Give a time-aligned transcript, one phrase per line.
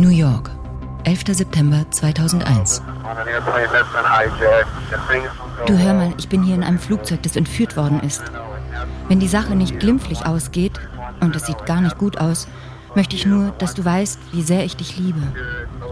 [0.00, 0.50] New York,
[1.04, 1.24] 11.
[1.36, 2.80] September 2001.
[5.66, 8.22] Du hör mal, ich bin hier in einem Flugzeug, das entführt worden ist.
[9.08, 10.80] Wenn die Sache nicht glimpflich ausgeht,
[11.20, 12.48] und es sieht gar nicht gut aus,
[12.94, 15.20] möchte ich nur, dass du weißt, wie sehr ich dich liebe.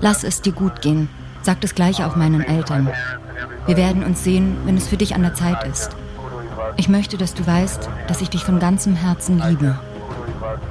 [0.01, 1.11] Lass es dir gut gehen.
[1.43, 2.89] Sag das gleiche auch meinen Eltern.
[3.67, 5.91] Wir werden uns sehen, wenn es für dich an der Zeit ist.
[6.79, 9.79] Ich möchte, dass du weißt, dass ich dich von ganzem Herzen liebe.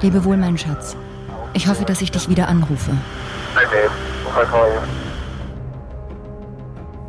[0.02, 0.98] Lebe wohl, mein Schatz.
[1.58, 2.92] Ich hoffe, dass ich dich wieder anrufe.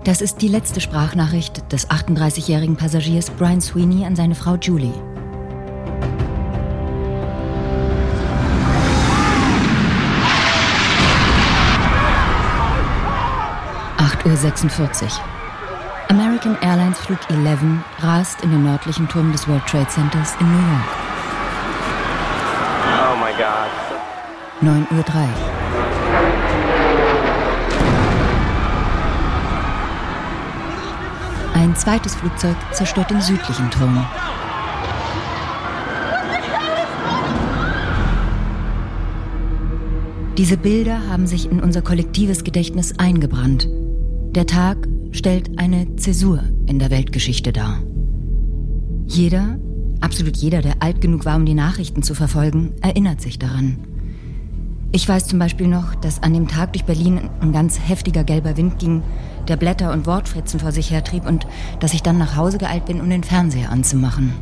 [0.05, 4.95] Das ist die letzte Sprachnachricht des 38-jährigen Passagiers Brian Sweeney an seine Frau Julie.
[13.99, 15.11] 8.46 Uhr.
[16.09, 17.59] American Airlines Flug 11
[18.01, 20.89] rast in den nördlichen Turm des World Trade Centers in New York.
[23.13, 23.88] Oh my God.
[24.63, 25.05] 9.03 Uhr.
[31.55, 34.05] Ein zweites Flugzeug zerstört den südlichen Turm.
[40.37, 43.69] Diese Bilder haben sich in unser kollektives Gedächtnis eingebrannt.
[44.35, 47.81] Der Tag stellt eine Zäsur in der Weltgeschichte dar.
[49.07, 49.61] Jeder,
[50.01, 53.79] absolut jeder, der alt genug war, um die Nachrichten zu verfolgen, erinnert sich daran.
[54.91, 58.57] Ich weiß zum Beispiel noch, dass an dem Tag durch Berlin ein ganz heftiger gelber
[58.57, 59.03] Wind ging,
[59.47, 61.47] der Blätter und Wortfritzen vor sich hertrieb und
[61.81, 64.33] dass ich dann nach Hause geeilt bin, um den Fernseher anzumachen.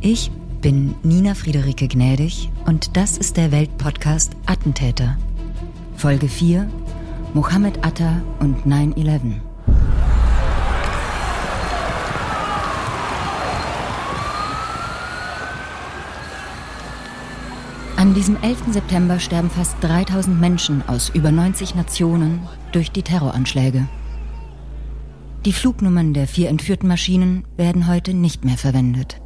[0.00, 5.16] Ich bin Nina Friederike Gnädig und das ist der Weltpodcast Attentäter
[5.96, 6.68] Folge 4
[7.34, 9.34] Mohammed Atta und 9-11.
[18.08, 18.72] An diesem 11.
[18.72, 22.40] September sterben fast 3000 Menschen aus über 90 Nationen
[22.72, 23.86] durch die Terroranschläge.
[25.44, 29.20] Die Flugnummern der vier entführten Maschinen werden heute nicht mehr verwendet.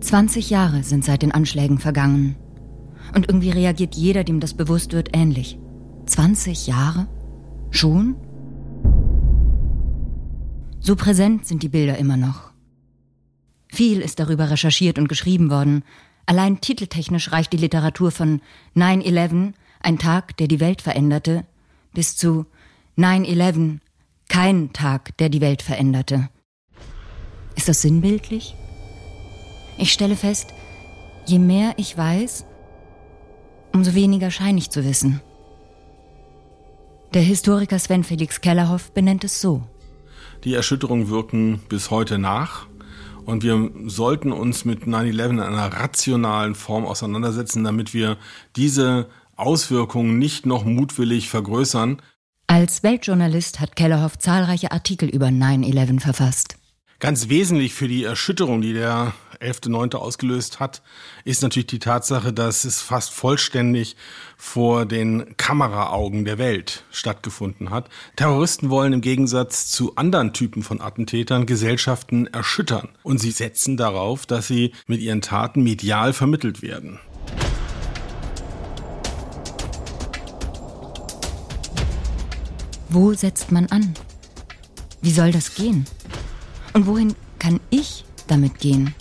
[0.00, 2.34] 20 Jahre sind seit den Anschlägen vergangen
[3.14, 5.60] und irgendwie reagiert jeder, dem das bewusst wird, ähnlich.
[6.06, 7.06] 20 Jahre?
[7.70, 8.16] Schon?
[10.80, 12.50] So präsent sind die Bilder immer noch.
[13.68, 15.84] Viel ist darüber recherchiert und geschrieben worden.
[16.30, 18.40] Allein titeltechnisch reicht die Literatur von
[18.76, 21.44] 9-11, ein Tag, der die Welt veränderte,
[21.92, 22.46] bis zu
[22.96, 23.80] 9-11,
[24.28, 26.28] kein Tag, der die Welt veränderte.
[27.56, 28.54] Ist das sinnbildlich?
[29.76, 30.54] Ich stelle fest,
[31.26, 32.44] je mehr ich weiß,
[33.72, 35.20] umso weniger scheine ich zu wissen.
[37.12, 39.64] Der Historiker Sven Felix Kellerhoff benennt es so.
[40.44, 42.69] Die Erschütterungen wirken bis heute nach.
[43.30, 48.16] Und wir sollten uns mit 9-11 in einer rationalen Form auseinandersetzen, damit wir
[48.56, 52.02] diese Auswirkungen nicht noch mutwillig vergrößern.
[52.48, 56.56] Als Weltjournalist hat Kellerhoff zahlreiche Artikel über 9-11 verfasst.
[56.98, 59.96] Ganz wesentlich für die Erschütterung, die der 11.9.
[59.96, 60.82] ausgelöst hat,
[61.24, 63.96] ist natürlich die Tatsache, dass es fast vollständig
[64.36, 67.88] vor den Kameraaugen der Welt stattgefunden hat.
[68.16, 72.88] Terroristen wollen im Gegensatz zu anderen Typen von Attentätern Gesellschaften erschüttern.
[73.02, 77.00] Und sie setzen darauf, dass sie mit ihren Taten medial vermittelt werden.
[82.90, 83.94] Wo setzt man an?
[85.00, 85.86] Wie soll das gehen?
[86.72, 88.94] Und wohin kann ich damit gehen?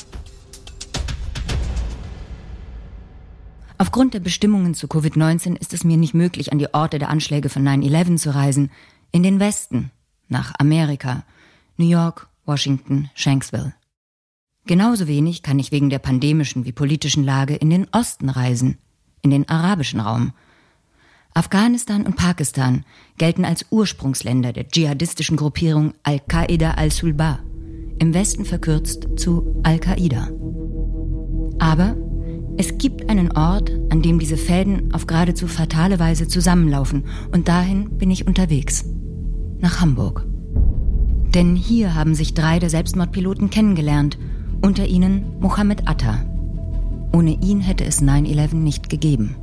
[3.81, 7.47] Aufgrund der Bestimmungen zu Covid-19 ist es mir nicht möglich, an die Orte der Anschläge
[7.47, 8.71] von 9-11 zu reisen.
[9.13, 9.89] In den Westen,
[10.27, 11.23] nach Amerika,
[11.77, 13.73] New York, Washington, Shanksville.
[14.65, 18.77] Genauso wenig kann ich wegen der pandemischen wie politischen Lage in den Osten reisen,
[19.21, 20.33] in den arabischen Raum.
[21.33, 22.83] Afghanistan und Pakistan
[23.17, 27.39] gelten als Ursprungsländer der dschihadistischen Gruppierung Al-Qaida al-Sulba,
[27.99, 30.31] im Westen verkürzt zu Al-Qaida.
[31.59, 31.95] Aber
[32.59, 37.97] es gibt einen Ort, an dem diese Fäden auf geradezu fatale Weise zusammenlaufen, und dahin
[37.97, 38.83] bin ich unterwegs.
[39.59, 40.25] Nach Hamburg.
[41.33, 44.17] Denn hier haben sich drei der Selbstmordpiloten kennengelernt,
[44.61, 46.25] unter ihnen Mohammed Atta.
[47.13, 49.37] Ohne ihn hätte es 9-11 nicht gegeben.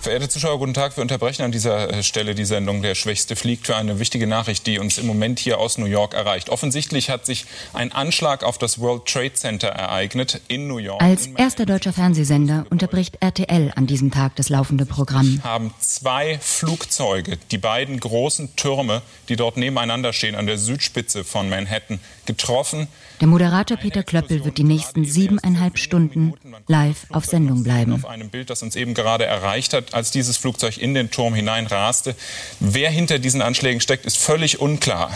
[0.00, 0.96] Verehrte Zuschauer, guten Tag.
[0.96, 4.66] Wir unterbrechen an dieser äh, Stelle die Sendung Der Schwächste fliegt für eine wichtige Nachricht,
[4.66, 6.48] die uns im Moment hier aus New York erreicht.
[6.48, 7.44] Offensichtlich hat sich
[7.74, 11.02] ein Anschlag auf das World Trade Center ereignet in New York.
[11.02, 15.42] Als erster deutscher Fernsehsender unterbricht RTL an diesem Tag das laufende Programm.
[15.44, 21.50] Haben zwei Flugzeuge die beiden großen Türme, die dort nebeneinander stehen, an der Südspitze von
[21.50, 22.88] Manhattan, getroffen.
[23.20, 26.32] Der Moderator Peter Klöppel wird die nächsten siebeneinhalb Stunden
[26.68, 27.92] live auf Sendung bleiben.
[27.92, 31.34] Auf einem Bild, das uns eben gerade erreicht hat, als dieses Flugzeug in den Turm
[31.34, 32.16] hineinraste.
[32.60, 35.10] Wer hinter diesen Anschlägen steckt, ist völlig unklar.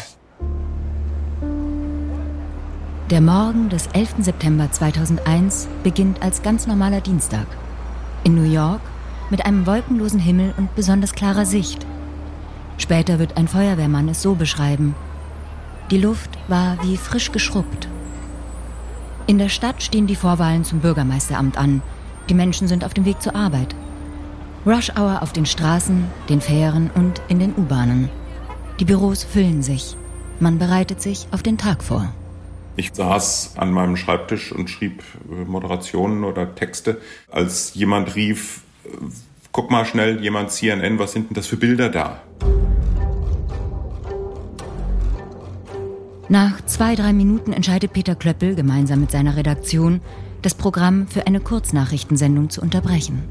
[3.09, 4.17] Der Morgen des 11.
[4.19, 7.47] September 2001 beginnt als ganz normaler Dienstag.
[8.23, 8.83] In New York
[9.31, 11.87] mit einem wolkenlosen Himmel und besonders klarer Sicht.
[12.77, 14.95] Später wird ein Feuerwehrmann es so beschreiben.
[15.91, 17.89] Die Luft war wie frisch geschrubbt.
[19.27, 21.81] In der Stadt stehen die Vorwahlen zum Bürgermeisteramt an.
[22.29, 23.75] Die Menschen sind auf dem Weg zur Arbeit.
[24.67, 28.11] Rush Hour auf den Straßen, den Fähren und in den U-Bahnen.
[28.81, 29.97] Die Büros füllen sich.
[30.41, 32.13] Man bereitet sich auf den Tag vor.
[32.77, 37.01] Ich saß an meinem Schreibtisch und schrieb äh, Moderationen oder Texte,
[37.31, 38.89] als jemand rief, äh,
[39.53, 42.21] guck mal schnell, jemand CNN, was sind denn das für Bilder da?
[46.29, 50.01] Nach zwei, drei Minuten entscheidet Peter Klöppel gemeinsam mit seiner Redaktion,
[50.41, 53.23] das Programm für eine Kurznachrichtensendung zu unterbrechen.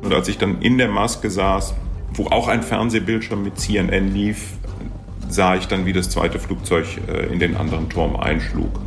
[0.00, 1.74] Und als ich dann in der Maske saß,
[2.12, 4.52] wo auch ein Fernsehbildschirm mit CNN lief,
[5.28, 8.80] sah ich dann, wie das zweite Flugzeug äh, in den anderen Turm einschlug.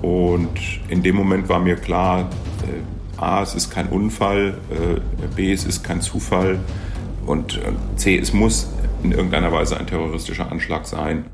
[0.00, 2.28] Und in dem Moment war mir klar,
[2.62, 6.58] äh, A, es ist kein Unfall, äh, B, es ist kein Zufall
[7.24, 7.60] und
[7.94, 8.68] C, es muss
[9.04, 11.26] in irgendeiner Weise ein terroristischer Anschlag sein.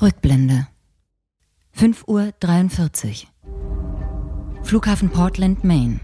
[0.00, 0.68] Rückblende.
[1.76, 4.62] 5.43 Uhr.
[4.62, 5.98] Flughafen Portland, Maine.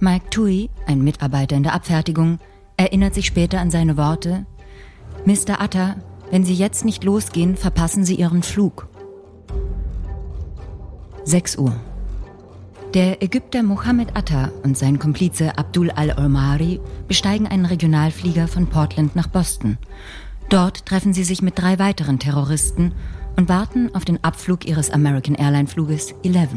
[0.00, 2.38] Mike Tui, ein Mitarbeiter in der Abfertigung,
[2.78, 4.46] erinnert sich später an seine Worte.
[5.26, 5.60] Mr.
[5.60, 5.96] Atta,
[6.30, 8.88] wenn Sie jetzt nicht losgehen, verpassen Sie Ihren Flug.
[11.24, 11.78] 6 Uhr.
[12.94, 19.26] Der Ägypter Mohammed Atta und sein Komplize Abdul al-Omari besteigen einen Regionalflieger von Portland nach
[19.26, 19.76] Boston.
[20.48, 22.94] Dort treffen sie sich mit drei weiteren Terroristen
[23.36, 26.50] und warten auf den Abflug ihres American Airline Fluges 11.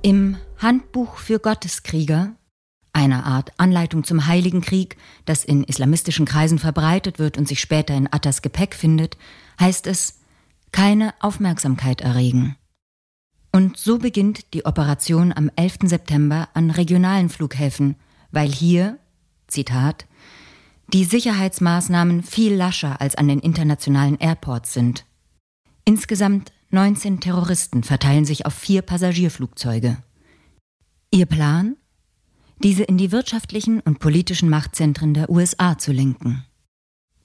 [0.00, 2.34] Im Handbuch für Gotteskrieger,
[2.94, 4.96] einer Art Anleitung zum Heiligen Krieg,
[5.26, 9.18] das in islamistischen Kreisen verbreitet wird und sich später in Attas Gepäck findet,
[9.60, 10.20] heißt es
[10.72, 12.56] keine Aufmerksamkeit erregen.
[13.52, 15.80] Und so beginnt die Operation am 11.
[15.84, 17.96] September an regionalen Flughäfen,
[18.32, 18.98] weil hier,
[19.46, 20.06] Zitat,
[20.94, 25.04] die Sicherheitsmaßnahmen viel lascher als an den internationalen Airports sind.
[25.84, 29.96] Insgesamt 19 Terroristen verteilen sich auf vier Passagierflugzeuge.
[31.10, 31.76] Ihr Plan?
[32.62, 36.44] Diese in die wirtschaftlichen und politischen Machtzentren der USA zu lenken.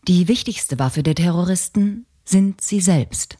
[0.07, 3.37] Die wichtigste Waffe der Terroristen sind sie selbst.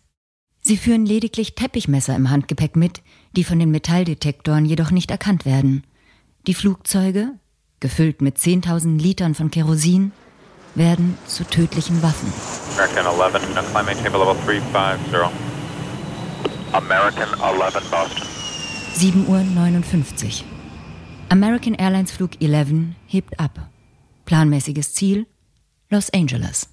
[0.61, 3.01] Sie führen lediglich Teppichmesser im Handgepäck mit,
[3.35, 5.87] die von den Metalldetektoren jedoch nicht erkannt werden.
[6.45, 7.33] Die Flugzeuge,
[7.79, 10.11] gefüllt mit 10.000 Litern von Kerosin,
[10.75, 12.31] werden zu tödlichen Waffen.
[12.77, 15.29] American 11, climb table level 350.
[16.71, 18.27] American 11 Boston.
[18.95, 20.45] 7.59 Uhr.
[21.29, 23.69] American Airlines Flug 11 hebt ab.
[24.25, 25.25] Planmäßiges Ziel
[25.89, 26.67] Los Angeles.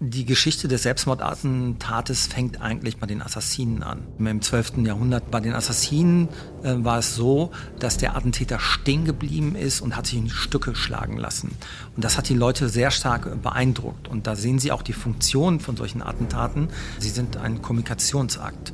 [0.00, 4.02] Die Geschichte des Selbstmordattentates fängt eigentlich bei den Assassinen an.
[4.18, 4.78] Im 12.
[4.78, 6.28] Jahrhundert bei den Assassinen
[6.62, 10.74] äh, war es so, dass der Attentäter stehen geblieben ist und hat sich in Stücke
[10.74, 11.56] schlagen lassen.
[11.94, 14.08] Und das hat die Leute sehr stark beeindruckt.
[14.08, 16.68] Und da sehen Sie auch die Funktion von solchen Attentaten.
[16.98, 18.72] Sie sind ein Kommunikationsakt.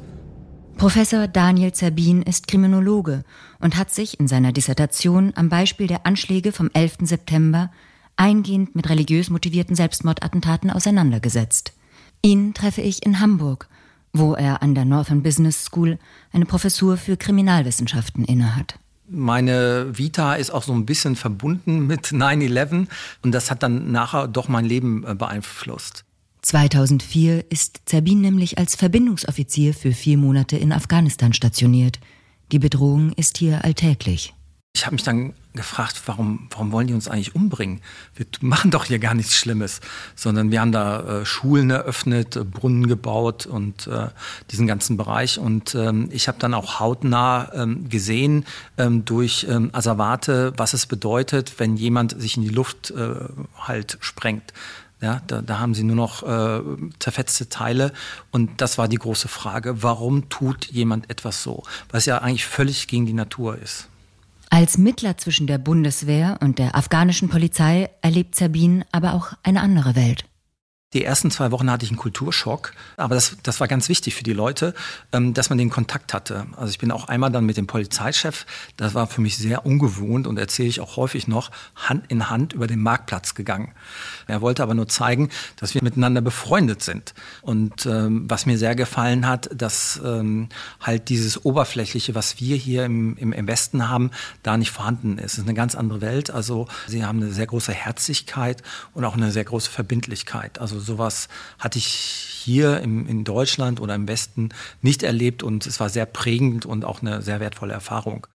[0.79, 3.25] Professor Daniel Zerbin ist Kriminologe
[3.59, 7.01] und hat sich in seiner Dissertation am Beispiel der Anschläge vom 11.
[7.03, 7.71] September
[8.17, 11.73] eingehend mit religiös motivierten Selbstmordattentaten auseinandergesetzt.
[12.23, 13.69] Ihn treffe ich in Hamburg,
[14.13, 15.99] wo er an der Northern Business School
[16.33, 18.79] eine Professur für Kriminalwissenschaften innehat.
[19.09, 22.87] Meine Vita ist auch so ein bisschen verbunden mit 9-11
[23.23, 26.05] und das hat dann nachher doch mein Leben äh, beeinflusst.
[26.43, 31.99] 2004 ist Zerbin nämlich als Verbindungsoffizier für vier Monate in Afghanistan stationiert.
[32.53, 34.33] Die Bedrohung ist hier alltäglich.
[34.75, 37.81] Ich habe mich dann gefragt, warum, warum wollen die uns eigentlich umbringen?
[38.15, 39.81] Wir machen doch hier gar nichts Schlimmes,
[40.15, 44.09] sondern wir haben da äh, Schulen eröffnet, äh, Brunnen gebaut und äh,
[44.51, 45.39] diesen ganzen Bereich.
[45.39, 48.45] Und ähm, ich habe dann auch hautnah ähm, gesehen
[48.79, 53.15] ähm, durch ähm, Asservate, was es bedeutet, wenn jemand sich in die Luft äh,
[53.59, 54.53] halt sprengt.
[55.01, 56.61] Ja, da, da haben sie nur noch äh,
[56.99, 57.93] zerfetzte Teile.
[58.31, 61.63] Und das war die große Frage, warum tut jemand etwas so?
[61.91, 63.89] Was ja eigentlich völlig gegen die Natur ist.
[64.53, 69.95] Als Mittler zwischen der Bundeswehr und der afghanischen Polizei erlebt Sabine aber auch eine andere
[69.95, 70.25] Welt.
[70.93, 74.25] Die ersten zwei Wochen hatte ich einen Kulturschock, aber das, das war ganz wichtig für
[74.25, 74.75] die Leute,
[75.13, 76.47] ähm, dass man den Kontakt hatte.
[76.57, 78.45] Also ich bin auch einmal dann mit dem Polizeichef,
[78.77, 82.55] das war für mich sehr ungewohnt und erzähle ich auch häufig noch, Hand in Hand
[82.55, 83.73] über den Marktplatz gegangen.
[84.27, 87.15] Er wollte aber nur zeigen, dass wir miteinander befreundet sind.
[87.41, 90.49] Und ähm, was mir sehr gefallen hat, dass ähm,
[90.81, 94.11] halt dieses Oberflächliche, was wir hier im, im, im Westen haben,
[94.43, 95.35] da nicht vorhanden ist.
[95.35, 96.33] Es ist eine ganz andere Welt.
[96.33, 100.59] Also sie haben eine sehr große Herzlichkeit und auch eine sehr große Verbindlichkeit.
[100.59, 104.49] Also sowas hatte ich hier im, in Deutschland oder im Westen
[104.83, 108.27] nicht erlebt und es war sehr prägend und auch eine sehr wertvolle Erfahrung.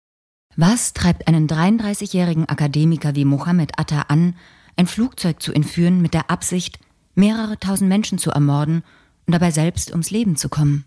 [0.56, 4.36] Was treibt einen 33-jährigen Akademiker wie Mohammed Atta an,
[4.78, 6.80] ein Flugzeug zu entführen mit der Absicht,
[7.14, 8.84] mehrere tausend Menschen zu ermorden
[9.26, 10.86] und dabei selbst ums Leben zu kommen?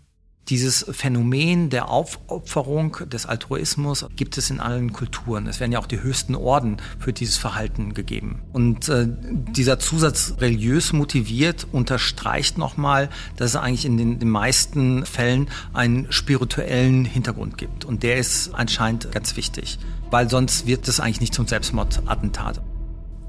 [0.49, 5.45] Dieses Phänomen der Aufopferung, des Altruismus gibt es in allen Kulturen.
[5.45, 8.41] Es werden ja auch die höchsten Orden für dieses Verhalten gegeben.
[8.51, 15.05] Und äh, dieser Zusatz religiös motiviert unterstreicht nochmal, dass es eigentlich in den, den meisten
[15.05, 17.85] Fällen einen spirituellen Hintergrund gibt.
[17.85, 19.77] Und der ist anscheinend ganz wichtig,
[20.09, 22.59] weil sonst wird es eigentlich nicht zum Selbstmordattentat.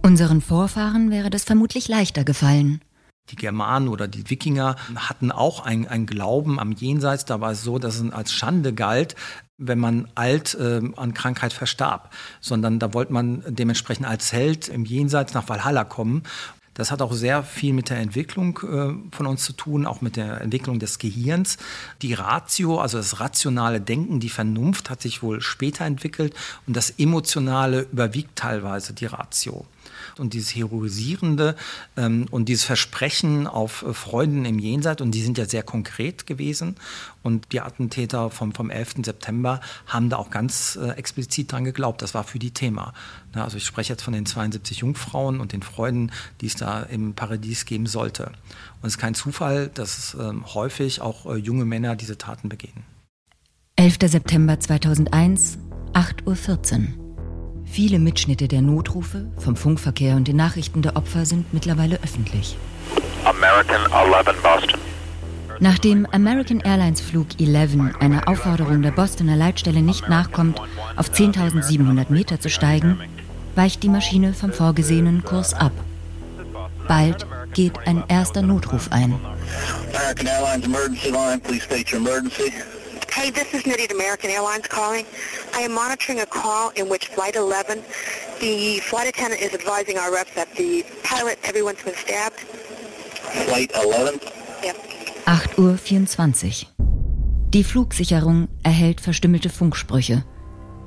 [0.03, 2.81] Unseren Vorfahren wäre das vermutlich leichter gefallen.
[3.31, 7.25] Die Germanen oder die Wikinger hatten auch ein, Glauben am Jenseits.
[7.25, 9.15] Da war es so, dass es als Schande galt,
[9.59, 14.85] wenn man alt äh, an Krankheit verstarb, sondern da wollte man dementsprechend als Held im
[14.85, 16.23] Jenseits nach Valhalla kommen.
[16.75, 20.17] Das hat auch sehr viel mit der Entwicklung äh, von uns zu tun, auch mit
[20.17, 21.59] der Entwicklung des Gehirns.
[22.01, 26.35] Die Ratio, also das rationale Denken, die Vernunft hat sich wohl später entwickelt
[26.67, 29.67] und das Emotionale überwiegt teilweise die Ratio
[30.21, 31.57] und dieses Heroisierende
[31.97, 36.27] ähm, und dieses Versprechen auf äh, Freuden im Jenseits, und die sind ja sehr konkret
[36.27, 36.77] gewesen.
[37.23, 39.05] Und die Attentäter vom, vom 11.
[39.05, 42.01] September haben da auch ganz äh, explizit dran geglaubt.
[42.03, 42.95] Das war für die Thema.
[43.35, 46.83] Na, also ich spreche jetzt von den 72 Jungfrauen und den Freuden, die es da
[46.83, 48.27] im Paradies geben sollte.
[48.27, 52.85] Und es ist kein Zufall, dass ähm, häufig auch äh, junge Männer diese Taten begehen.
[53.77, 53.97] 11.
[54.05, 55.59] September 2001,
[55.95, 57.00] 8.14 Uhr.
[57.73, 62.57] Viele Mitschnitte der Notrufe vom Funkverkehr und den Nachrichten der Opfer sind mittlerweile öffentlich.
[63.25, 64.81] American 11 Boston.
[65.61, 70.61] Nachdem American Airlines Flug 11 einer Aufforderung der Bostoner Leitstelle nicht nachkommt,
[70.97, 72.99] auf 10.700 Meter zu steigen,
[73.55, 75.73] weicht die Maschine vom vorgesehenen Kurs ab.
[76.89, 77.25] Bald
[77.55, 79.15] geht ein erster Notruf ein.
[79.95, 82.53] American Airlines emergency line, please state your emergency.
[83.13, 85.05] Hey, this is Nitty American Airlines calling.
[85.53, 87.83] I am monitoring a call in which Flight 11,
[88.41, 92.39] the flight attendant is advising our reps that the pilot, everyone's been stabbed.
[93.47, 94.21] Flight 11?
[94.63, 94.77] Yep.
[95.27, 96.69] 8 Uhr 24.
[97.53, 100.25] Die Flugsicherung erhält verstümmelte Funksprüche.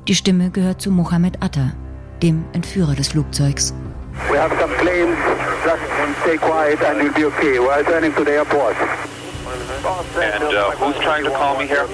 [0.08, 1.74] Die Stimme gehört zu Mohammed Atta,
[2.22, 3.74] dem Entführer des Flugzeugs.
[4.32, 5.18] We have some planes,
[5.66, 5.82] just
[6.22, 7.60] stay quiet and you'll be okay.
[7.60, 8.76] We're returning to the airport.
[10.16, 11.86] And uh, who's trying to call me here?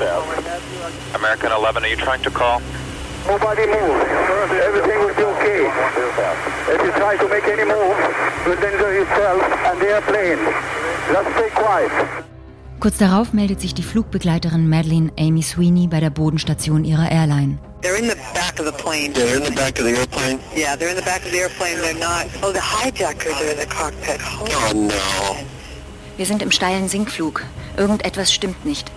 [1.16, 2.62] American 11, are you trying to call?
[3.28, 4.02] Nobody move.
[4.68, 5.62] Everything will be okay.
[6.74, 7.96] If you try to make any move,
[8.46, 10.40] you'll danger yourself and the airplane.
[11.14, 11.92] Just stay quiet.
[12.80, 17.60] Kurz darauf meldet sich die Flugbegleiterin Madeline Amy Sweeney bei der Bodenstation ihrer Airline.
[17.82, 19.14] They're in the back of the plane.
[19.14, 20.40] They're in the back of the airplane?
[20.56, 21.78] Yeah, they're in the back of the airplane.
[21.82, 22.28] They're not.
[22.42, 24.22] Oh, the hijackers are in the cockpit.
[24.24, 25.59] Oh, oh no.
[26.20, 27.46] Wir sind im steilen Sinkflug.
[27.78, 28.92] Irgendetwas stimmt nicht.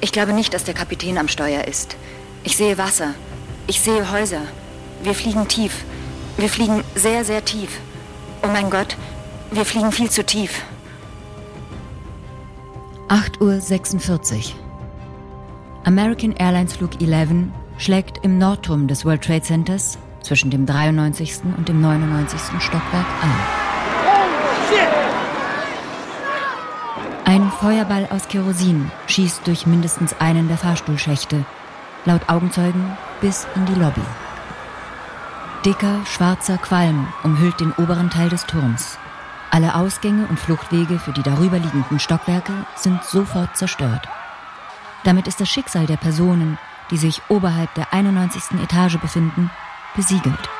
[0.00, 1.96] Ich glaube nicht, dass der Kapitän am Steuer ist.
[2.44, 3.14] Ich sehe Wasser.
[3.66, 4.42] Ich sehe Häuser.
[5.02, 5.84] Wir fliegen tief.
[6.36, 7.80] Wir fliegen sehr, sehr tief.
[8.44, 8.96] Oh mein Gott,
[9.50, 10.62] wir fliegen viel zu tief.
[13.08, 14.42] 8.46 Uhr.
[15.82, 21.40] American Airlines Flug 11 schlägt im Nordturm des World Trade Centers zwischen dem 93.
[21.56, 22.40] und dem 99.
[22.60, 23.61] Stockwerk ein.
[27.32, 31.46] Ein Feuerball aus Kerosin schießt durch mindestens einen der Fahrstuhlschächte,
[32.04, 32.84] laut Augenzeugen
[33.22, 34.02] bis in die Lobby.
[35.64, 38.98] Dicker, schwarzer Qualm umhüllt den oberen Teil des Turms.
[39.50, 44.06] Alle Ausgänge und Fluchtwege für die darüberliegenden Stockwerke sind sofort zerstört.
[45.02, 46.58] Damit ist das Schicksal der Personen,
[46.90, 48.60] die sich oberhalb der 91.
[48.62, 49.50] Etage befinden,
[49.96, 50.50] besiegelt.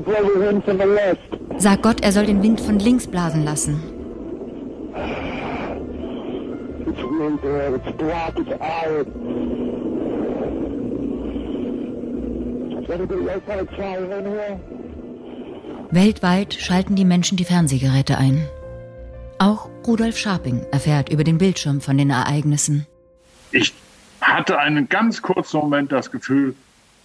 [0.00, 1.20] blow the wind from the left.
[1.58, 3.82] Sag Gott, er soll den Wind von links blasen lassen.
[15.90, 18.48] Weltweit schalten die Menschen die Fernsehgeräte ein.
[19.38, 22.86] Auch Rudolf Scharping erfährt über den Bildschirm von den Ereignissen.
[23.50, 23.72] Ich
[24.32, 26.54] hatte einen ganz kurzen Moment das Gefühl,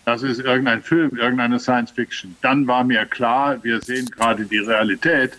[0.06, 2.36] das ist irgendein Film, irgendeine Science Fiction.
[2.42, 5.38] Dann war mir klar, wir sehen gerade die Realität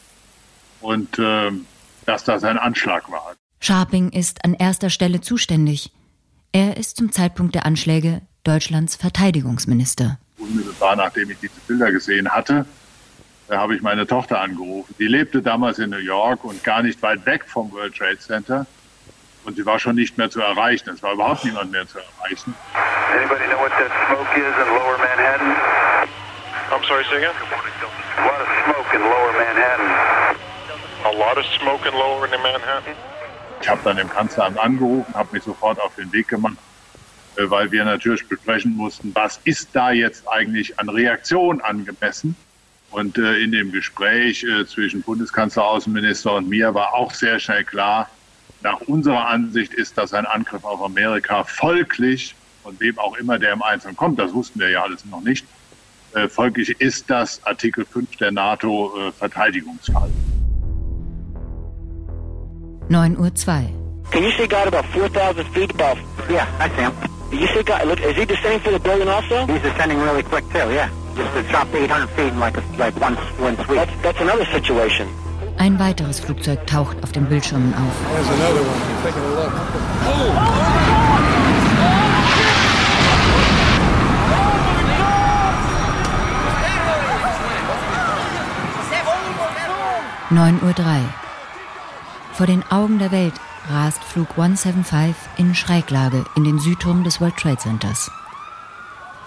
[0.81, 1.51] und äh,
[2.05, 3.35] dass das ein Anschlag war.
[3.61, 5.93] Scharping ist an erster Stelle zuständig.
[6.53, 10.19] Er ist zum Zeitpunkt der Anschläge Deutschlands Verteidigungsminister.
[10.39, 12.65] Unmittelbar nachdem ich diese Bilder gesehen hatte,
[13.51, 14.95] habe ich meine Tochter angerufen.
[14.99, 18.67] Die lebte damals in New York und gar nicht weit weg vom World Trade Center.
[19.49, 20.91] Und sie war schon nicht mehr zu erreichen.
[20.91, 22.55] Es war überhaupt niemand mehr zu erreichen.
[23.17, 25.57] Anybody know what that smoke is in lower Manhattan?
[26.71, 27.33] I'm sorry, say again?
[27.33, 29.89] A lot of smoke in lower Manhattan.
[31.07, 32.95] A lot of smoke in lower Manhattan?
[33.63, 36.59] Ich habe dann im Kanzleramt angerufen, habe mich sofort auf den Weg gemacht,
[37.37, 42.37] äh, weil wir natürlich besprechen mussten, was ist da jetzt eigentlich an Reaktion angemessen.
[42.91, 47.65] Und äh, in dem Gespräch äh, zwischen Bundeskanzler, Außenminister und mir war auch sehr schnell
[47.65, 48.11] klar,
[48.63, 53.53] nach unserer Ansicht ist das ein Angriff auf Amerika folglich, von wem auch immer der
[53.53, 55.47] im Einzelnen kommt, das wussten wir ja alles noch nicht,
[56.15, 60.11] äh, folglich ist das Artikel 5 der NATO äh, Verteidigungsfall.
[62.89, 63.75] 9 Uhr 2.
[64.11, 65.99] Can you see God about 4,000 feet above?
[66.31, 66.93] Yeah, I see him.
[67.31, 69.47] You see God, look, is he descending for the building also?
[69.47, 70.89] He's descending really quick too, yeah.
[71.15, 73.77] Just to drop 800 feet in like, a, like one, one sweep.
[73.77, 75.09] That's, that's another situation.
[75.59, 77.93] Ein weiteres Flugzeug taucht auf den Bildschirmen auf.
[90.31, 90.73] Neun Uhr.
[90.75, 91.01] drei.
[92.35, 93.35] Vor den Augen der Welt
[93.69, 98.11] rast Flug 175 in Schräglage in den Südturm des World Trade Centers.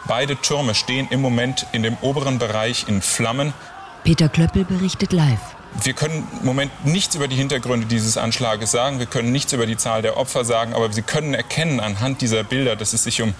[0.08, 3.54] Beide Türme stehen im Moment in dem oberen Bereich in Flammen.
[4.04, 5.56] Peter Klöppel berichtet live.
[5.84, 9.00] Wir können im Moment nichts über die Hintergründe dieses Anschlages sagen.
[9.00, 10.74] Wir können nichts über die Zahl der Opfer sagen.
[10.74, 13.34] Aber Sie können erkennen anhand dieser Bilder, dass es sich um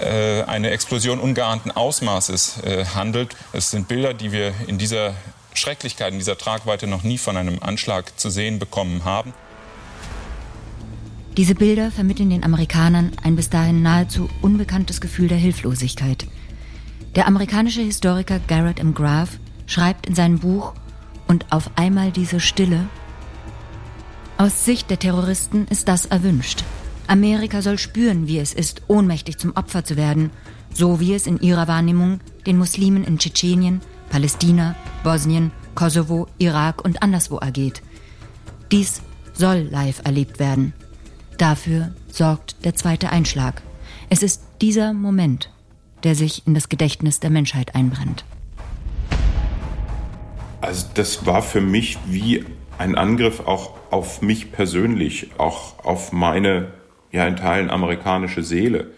[0.00, 3.36] äh, eine Explosion ungeahnten Ausmaßes äh, handelt.
[3.52, 5.14] Es sind Bilder, die wir in dieser
[5.54, 9.32] Schrecklichkeit, in dieser Tragweite noch nie von einem Anschlag zu sehen bekommen haben.
[11.36, 16.26] Diese Bilder vermitteln den Amerikanern ein bis dahin nahezu unbekanntes Gefühl der Hilflosigkeit.
[17.14, 18.94] Der amerikanische Historiker Garrett M.
[18.94, 20.72] Graff schreibt in seinem Buch
[21.26, 22.86] Und auf einmal diese Stille.
[24.38, 26.64] Aus Sicht der Terroristen ist das erwünscht.
[27.06, 30.30] Amerika soll spüren, wie es ist, ohnmächtig zum Opfer zu werden,
[30.72, 37.02] so wie es in ihrer Wahrnehmung den Muslimen in Tschetschenien, Palästina, Bosnien, Kosovo, Irak und
[37.02, 37.82] anderswo ergeht.
[38.72, 40.72] Dies soll live erlebt werden.
[41.38, 43.62] Dafür sorgt der zweite Einschlag.
[44.10, 45.50] Es ist dieser Moment,
[46.02, 48.24] der sich in das Gedächtnis der Menschheit einbrennt.
[50.66, 52.44] Also das war für mich wie
[52.76, 56.72] ein Angriff auch auf mich persönlich, auch auf meine,
[57.12, 58.90] ja in Teilen amerikanische Seele.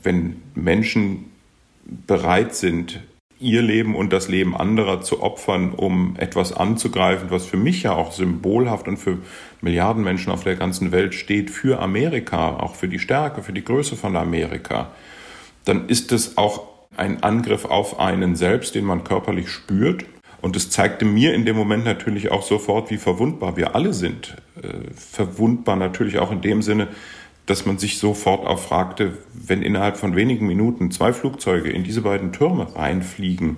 [0.00, 1.32] Wenn Menschen
[2.06, 3.00] bereit sind,
[3.40, 7.94] ihr Leben und das Leben anderer zu opfern, um etwas anzugreifen, was für mich ja
[7.94, 9.18] auch symbolhaft und für
[9.60, 13.64] Milliarden Menschen auf der ganzen Welt steht, für Amerika, auch für die Stärke, für die
[13.64, 14.92] Größe von Amerika,
[15.64, 20.04] dann ist es auch ein Angriff auf einen selbst, den man körperlich spürt.
[20.40, 24.36] Und es zeigte mir in dem Moment natürlich auch sofort, wie verwundbar wir alle sind.
[24.62, 26.88] Äh, verwundbar natürlich auch in dem Sinne,
[27.46, 32.02] dass man sich sofort auch fragte, wenn innerhalb von wenigen Minuten zwei Flugzeuge in diese
[32.02, 33.56] beiden Türme reinfliegen,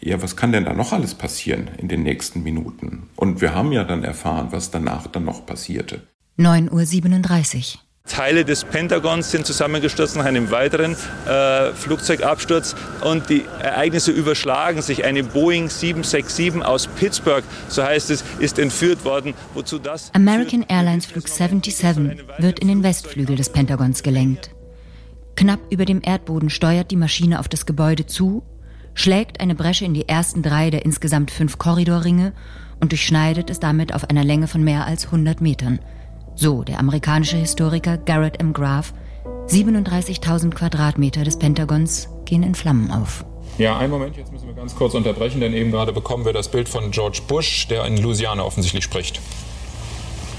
[0.00, 3.08] ja, was kann denn da noch alles passieren in den nächsten Minuten?
[3.16, 6.06] Und wir haben ja dann erfahren, was danach dann noch passierte.
[6.38, 7.80] 9.37 Uhr.
[8.10, 10.96] Teile des Pentagons sind zusammengestürzt nach einem weiteren
[11.26, 15.04] äh, Flugzeugabsturz und die Ereignisse überschlagen sich.
[15.04, 19.34] Eine Boeing 767 aus Pittsburgh, so heißt es, ist entführt worden.
[19.54, 20.10] Wozu das?
[20.12, 24.50] American Airlines Flug 77 wird in den Westflügel des Pentagons gelenkt.
[25.36, 28.42] Knapp über dem Erdboden steuert die Maschine auf das Gebäude zu,
[28.94, 32.32] schlägt eine Bresche in die ersten drei der insgesamt fünf Korridorringe
[32.80, 35.78] und durchschneidet es damit auf einer Länge von mehr als 100 Metern.
[36.34, 38.52] So der amerikanische Historiker Garrett M.
[38.52, 38.92] Graff.
[39.48, 43.24] 37.000 Quadratmeter des Pentagons gehen in Flammen auf.
[43.58, 46.48] Ja, einen Moment, jetzt müssen wir ganz kurz unterbrechen, denn eben gerade bekommen wir das
[46.50, 49.20] Bild von George Bush, der in Louisiana offensichtlich spricht.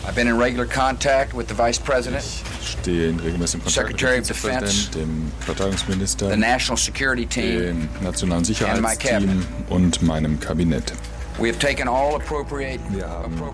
[0.08, 2.24] I've been in regular contact with the Vice President.
[2.24, 6.78] Ich stehe in regelmäßigem Kontakt Secretary mit dem of Defense, Vizepräsidenten, dem Verteidigungsminister, the National
[6.78, 9.48] Security Team, dem nationalen and my Sicherheitsteam cabinet.
[9.70, 10.94] und meinem Kabinett.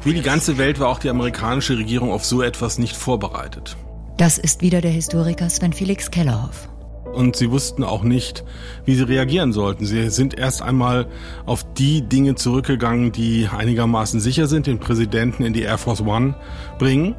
[0.04, 3.78] Wie die ganze Welt war auch die amerikanische Regierung auf so etwas nicht vorbereitet.
[4.18, 6.70] Das ist wieder der Historiker Sven Felix Kellerhoff.
[7.14, 8.44] und sie wussten auch nicht,
[8.86, 9.86] wie sie reagieren sollten.
[9.86, 11.08] Sie sind erst einmal
[11.46, 16.36] auf die Dinge zurückgegangen, die einigermaßen sicher sind, den Präsidenten in die Air Force One
[16.78, 17.16] bringen,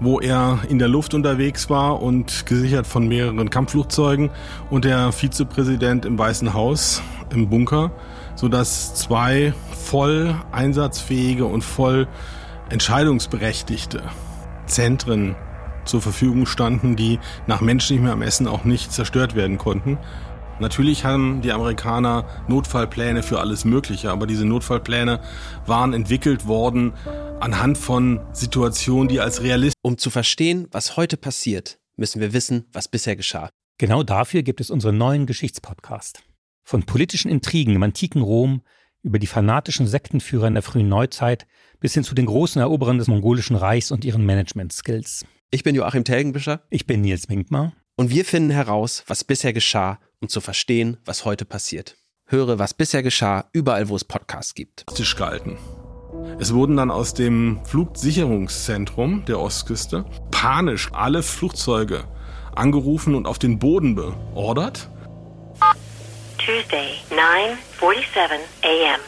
[0.00, 4.30] wo er in der Luft unterwegs war und gesichert von mehreren Kampfflugzeugen
[4.70, 7.90] und der Vizepräsident im Weißen Haus im Bunker,
[8.38, 9.52] sodass zwei
[9.84, 12.06] voll einsatzfähige und voll
[12.70, 14.00] entscheidungsberechtigte
[14.66, 15.34] Zentren
[15.84, 19.98] zur Verfügung standen, die nach menschlichem Ermessen auch nicht zerstört werden konnten.
[20.60, 25.20] Natürlich haben die Amerikaner Notfallpläne für alles Mögliche, aber diese Notfallpläne
[25.66, 26.92] waren entwickelt worden
[27.40, 29.80] anhand von Situationen, die als realistisch.
[29.82, 33.50] Um zu verstehen, was heute passiert, müssen wir wissen, was bisher geschah.
[33.78, 36.22] Genau dafür gibt es unseren neuen Geschichtspodcast.
[36.68, 38.60] Von politischen Intrigen im antiken Rom
[39.02, 41.46] über die fanatischen Sektenführer in der frühen Neuzeit
[41.80, 45.24] bis hin zu den großen Eroberern des mongolischen Reichs und ihren Management-Skills.
[45.50, 46.60] Ich bin Joachim Telgenbischer.
[46.68, 47.72] Ich bin Nils Winkmar.
[47.96, 51.96] Und wir finden heraus, was bisher geschah, um zu verstehen, was heute passiert.
[52.26, 54.84] Höre, was bisher geschah, überall, wo es Podcasts gibt.
[55.16, 55.56] gehalten.
[56.38, 62.04] Es wurden dann aus dem Flugsicherungszentrum der Ostküste panisch alle Flugzeuge
[62.54, 64.90] angerufen und auf den Boden beordert.
[66.48, 69.00] Tuesday, 9:47 a.m.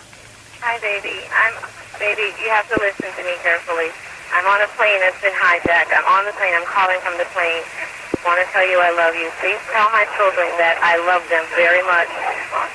[0.60, 1.24] Hi, baby.
[1.32, 1.56] I'm
[1.96, 2.36] baby.
[2.36, 3.88] You have to listen to me carefully.
[4.36, 5.88] I'm on a plane that's been hijacked.
[5.88, 6.52] I'm on the plane.
[6.52, 7.64] I'm calling from the plane.
[7.64, 9.32] I want to tell you I love you.
[9.40, 12.12] Please tell my children that I love them very much.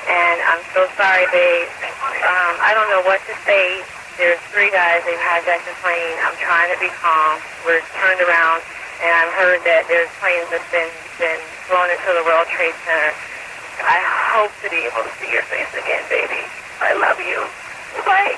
[0.10, 1.70] And I'm so sorry, babe.
[2.26, 3.86] Um, I don't know what to say.
[4.18, 5.06] There's three guys.
[5.06, 6.18] They've hijacked the plane.
[6.26, 7.38] I'm trying to be calm.
[7.70, 8.66] We're turned around,
[9.06, 10.90] and I've heard that there's planes that's been
[11.22, 13.14] been flown into the World Trade Center.
[13.82, 14.00] I
[14.34, 16.42] hope to be able to see your face again, baby.
[16.82, 17.40] I love you.
[18.06, 18.36] Bye.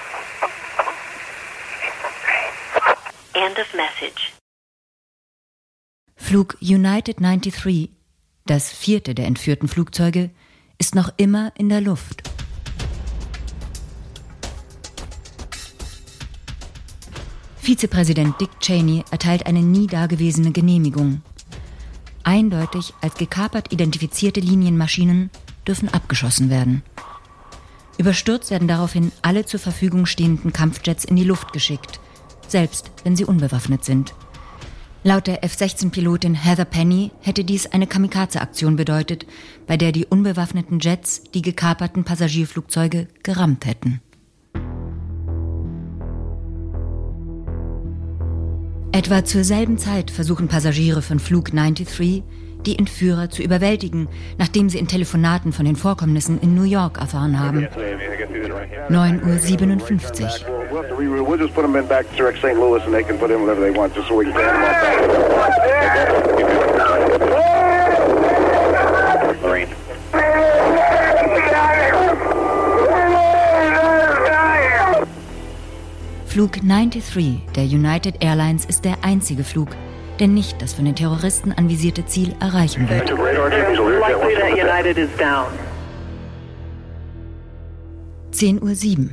[3.36, 4.34] End of message.
[6.15, 7.91] Flug United 93,
[8.45, 10.30] das vierte der entführten Flugzeuge,
[10.78, 12.23] ist noch immer in der Luft.
[17.67, 21.21] Vizepräsident Dick Cheney erteilt eine nie dagewesene Genehmigung.
[22.28, 25.30] Eindeutig als gekapert identifizierte Linienmaschinen
[25.66, 26.84] dürfen abgeschossen werden.
[27.98, 32.02] Überstürzt werden daraufhin alle zur Verfügung stehenden Kampfjets in die Luft geschickt,
[32.46, 34.13] selbst wenn sie unbewaffnet sind.
[35.06, 39.26] Laut der F-16-Pilotin Heather Penny hätte dies eine Kamikaze-Aktion bedeutet,
[39.66, 44.02] bei der die unbewaffneten Jets die gekaperten Passagierflugzeuge gerammt hätten.
[48.91, 52.23] Etwa zur selben Zeit versuchen Passagiere von Flug 93,
[52.65, 57.39] die Entführer zu überwältigen, nachdem sie in Telefonaten von den Vorkommnissen in New York erfahren
[57.39, 57.67] haben.
[58.89, 60.67] 9.57 Uhr.
[76.38, 79.69] Flug 93 der United Airlines ist der einzige Flug,
[80.19, 83.10] der nicht das von den Terroristen anvisierte Ziel erreichen wird.
[88.32, 89.10] 10.07 Uhr.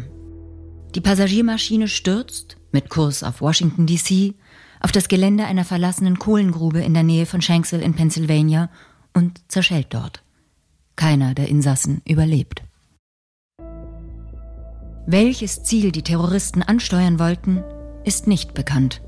[0.94, 4.34] Die Passagiermaschine stürzt, mit Kurs auf Washington, D.C.,
[4.80, 8.68] auf das Gelände einer verlassenen Kohlengrube in der Nähe von Shanksville in Pennsylvania
[9.14, 10.22] und zerschellt dort.
[10.94, 12.63] Keiner der Insassen überlebt.
[15.06, 17.62] Welches Ziel die Terroristen ansteuern wollten,
[18.04, 19.02] ist nicht bekannt.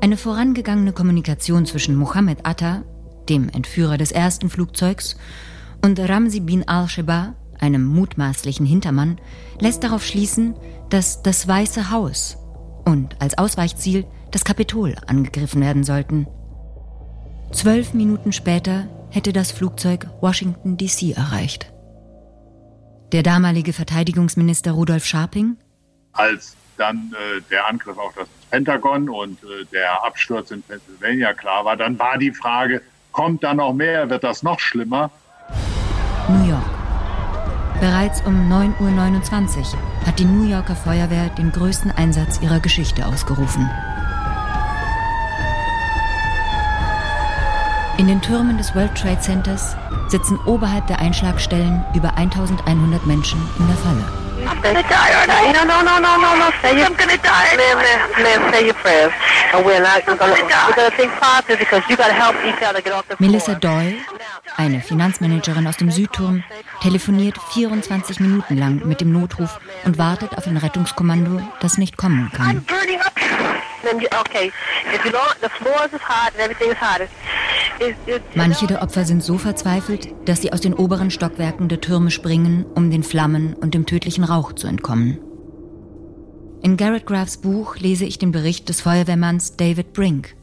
[0.00, 2.84] Eine vorangegangene Kommunikation zwischen Mohammed Atta,
[3.28, 5.16] dem Entführer des ersten Flugzeugs,
[5.84, 9.20] und Ramzi bin al-Sheba, einem mutmaßlichen Hintermann,
[9.58, 10.54] lässt darauf schließen,
[10.90, 12.38] dass das Weiße Haus
[12.84, 16.28] und als Ausweichziel das Kapitol angegriffen werden sollten.
[17.50, 21.12] Zwölf Minuten später hätte das Flugzeug Washington, D.C.
[21.12, 21.72] erreicht.
[23.12, 25.56] Der damalige Verteidigungsminister Rudolf Scharping?
[26.12, 31.64] Als dann äh, der Angriff auf das Pentagon und äh, der Absturz in Pennsylvania klar
[31.64, 35.10] war, dann war die Frage, kommt da noch mehr, wird das noch schlimmer?
[36.28, 36.62] New York.
[37.80, 43.68] Bereits um 9.29 Uhr hat die New Yorker Feuerwehr den größten Einsatz ihrer Geschichte ausgerufen.
[47.98, 49.76] In den Türmen des World Trade Centers
[50.10, 54.04] sitzen oberhalb der Einschlagstellen über 1100 Menschen in der Falle.
[54.46, 55.52] I'm gonna die, aren't I?
[55.52, 56.50] No, no, no, no, no, no.
[56.62, 57.56] Say your, I'm gonna die.
[57.56, 59.12] Liv, Liv, Liv, say your prayers.
[59.52, 62.80] And we're not we're gonna, we're gonna think positive because you gotta help each other
[62.80, 63.96] get off the Melissa Doyle,
[64.56, 66.42] eine Finanzmanagerin aus dem Südturm,
[66.82, 72.30] telefoniert 24 Minuten lang mit dem Notruf und wartet auf ein Rettungskommando, das nicht kommen
[72.34, 72.64] kann.
[72.64, 73.12] burning up.
[74.20, 74.52] Okay,
[74.92, 77.00] if you don't, the floors is hot and everything is hot.
[78.34, 82.64] Manche der Opfer sind so verzweifelt, dass sie aus den oberen Stockwerken der Türme springen,
[82.74, 85.18] um den Flammen und dem tödlichen Rauch zu entkommen.
[86.62, 90.36] In Garrett Graffs Buch lese ich den Bericht des Feuerwehrmanns David Brink.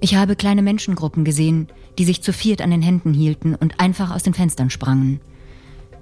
[0.00, 4.14] Ich habe kleine Menschengruppen gesehen, die sich zu viert an den Händen hielten und einfach
[4.14, 5.20] aus den Fenstern sprangen.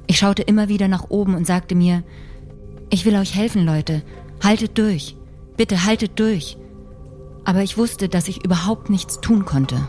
[0.08, 2.02] Ich schaute immer wieder nach oben und sagte mir,
[2.90, 4.02] ich will euch helfen, Leute,
[4.42, 5.16] haltet durch,
[5.56, 6.56] bitte haltet durch.
[7.44, 9.88] Aber ich wusste, dass ich überhaupt nichts tun konnte.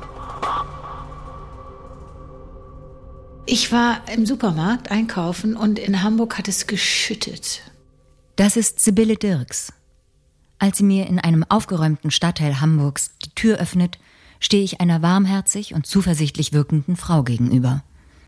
[3.46, 7.62] Ich war im Supermarkt einkaufen und in Hamburg hat es geschüttet.
[8.36, 9.74] Das ist Sibylle Dirks.
[10.60, 14.00] Als sie mir in einem aufgeräumten Stadtteil Hamburgs die Tür öffnet,
[14.40, 17.84] stehe ich einer warmherzig und zuversichtlich wirkenden Frau gegenüber.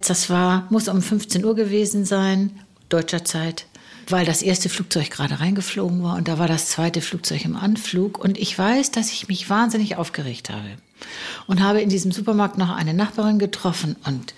[0.06, 2.52] Das war, muss um 15 Uhr gewesen sein,
[2.90, 3.68] deutscher Zeit,
[4.12, 8.18] weil das erste Flugzeug gerade reingeflogen war und da war das zweite Flugzeug im Anflug.
[8.18, 10.78] Und ich weiß, dass ich mich wahnsinnig aufgeregt habe.
[11.48, 14.34] Und habe in diesem Supermarkt noch eine Nachbarin getroffen und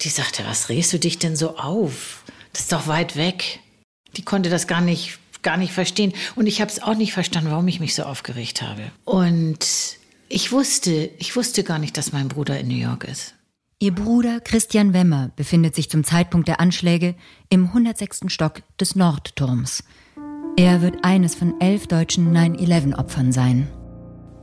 [0.00, 2.24] die sagte, was regst du dich denn so auf?
[2.52, 3.60] Das ist doch weit weg.
[4.16, 6.12] Die konnte das gar nicht, gar nicht verstehen.
[6.34, 8.90] Und ich habe es auch nicht verstanden, warum ich mich so aufgeregt habe.
[9.04, 9.66] Und
[10.28, 13.34] ich wusste, ich wusste gar nicht, dass mein Bruder in New York ist.
[13.82, 17.16] Ihr Bruder Christian Wemmer befindet sich zum Zeitpunkt der Anschläge
[17.48, 18.20] im 106.
[18.28, 19.82] Stock des Nordturms.
[20.56, 23.66] Er wird eines von elf deutschen 9-11-Opfern sein.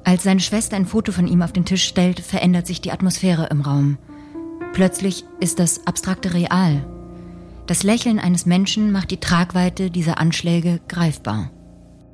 [0.03, 3.47] Als seine Schwester ein Foto von ihm auf den Tisch stellt, verändert sich die Atmosphäre
[3.49, 3.97] im Raum.
[4.73, 6.85] Plötzlich ist das Abstrakte real.
[7.65, 11.49] Das Lächeln eines Menschen macht die Tragweite dieser Anschläge greifbar.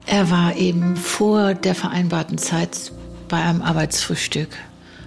[0.06, 2.92] Er war eben vor der vereinbarten Zeit
[3.30, 4.56] bei einem Arbeitsfrühstück.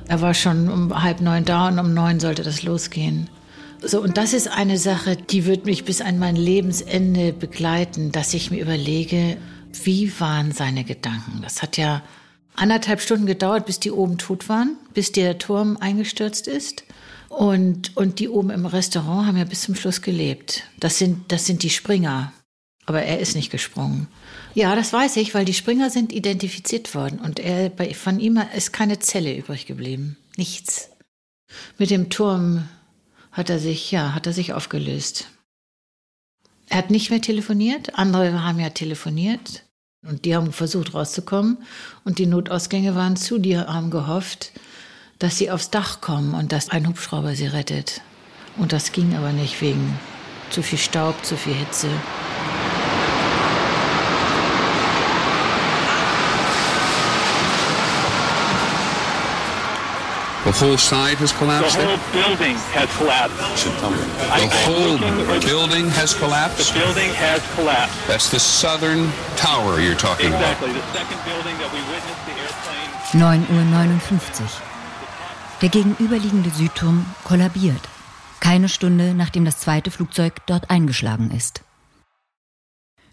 [0.08, 3.28] Er war schon um halb neun da und um neun sollte das losgehen.
[3.82, 8.34] So, und das ist eine Sache, die wird mich bis an mein Lebensende begleiten, dass
[8.34, 9.36] ich mir überlege,
[9.84, 11.42] wie waren seine Gedanken?
[11.42, 12.02] Das hat ja
[12.56, 16.84] anderthalb Stunden gedauert, bis die oben tot waren, bis der Turm eingestürzt ist.
[17.28, 20.64] Und, und die oben im Restaurant haben ja bis zum Schluss gelebt.
[20.80, 22.32] Das sind, das sind die Springer.
[22.86, 24.08] Aber er ist nicht gesprungen.
[24.54, 28.42] Ja, das weiß ich, weil die Springer sind identifiziert worden und er, bei, von ihm
[28.56, 30.16] ist keine Zelle übrig geblieben.
[30.37, 30.90] Nichts.
[31.78, 32.68] Mit dem Turm
[33.32, 35.28] hat er sich, ja, hat er sich aufgelöst.
[36.68, 37.98] Er hat nicht mehr telefoniert.
[37.98, 39.64] Andere haben ja telefoniert
[40.06, 41.58] und die haben versucht rauszukommen
[42.04, 43.38] und die Notausgänge waren zu.
[43.38, 44.52] Die haben gehofft,
[45.18, 48.02] dass sie aufs Dach kommen und dass ein Hubschrauber sie rettet.
[48.56, 49.98] Und das ging aber nicht wegen
[50.50, 51.88] zu viel Staub, zu viel Hitze.
[60.48, 61.76] The whole side has collapsed?
[61.76, 63.37] The whole building has collapsed.
[63.68, 64.96] The whole
[65.44, 66.72] building has collapsed?
[66.72, 68.08] The building has collapsed.
[68.08, 70.70] That's the southern tower you're talking exactly.
[70.70, 70.80] about.
[70.80, 73.44] The second building that we witnessed the airplane.
[73.44, 74.48] 9.59 Uhr.
[75.61, 77.87] Der gegenüberliegende Südturm kollabiert.
[78.40, 81.61] Keine Stunde, nachdem das zweite Flugzeug dort eingeschlagen ist.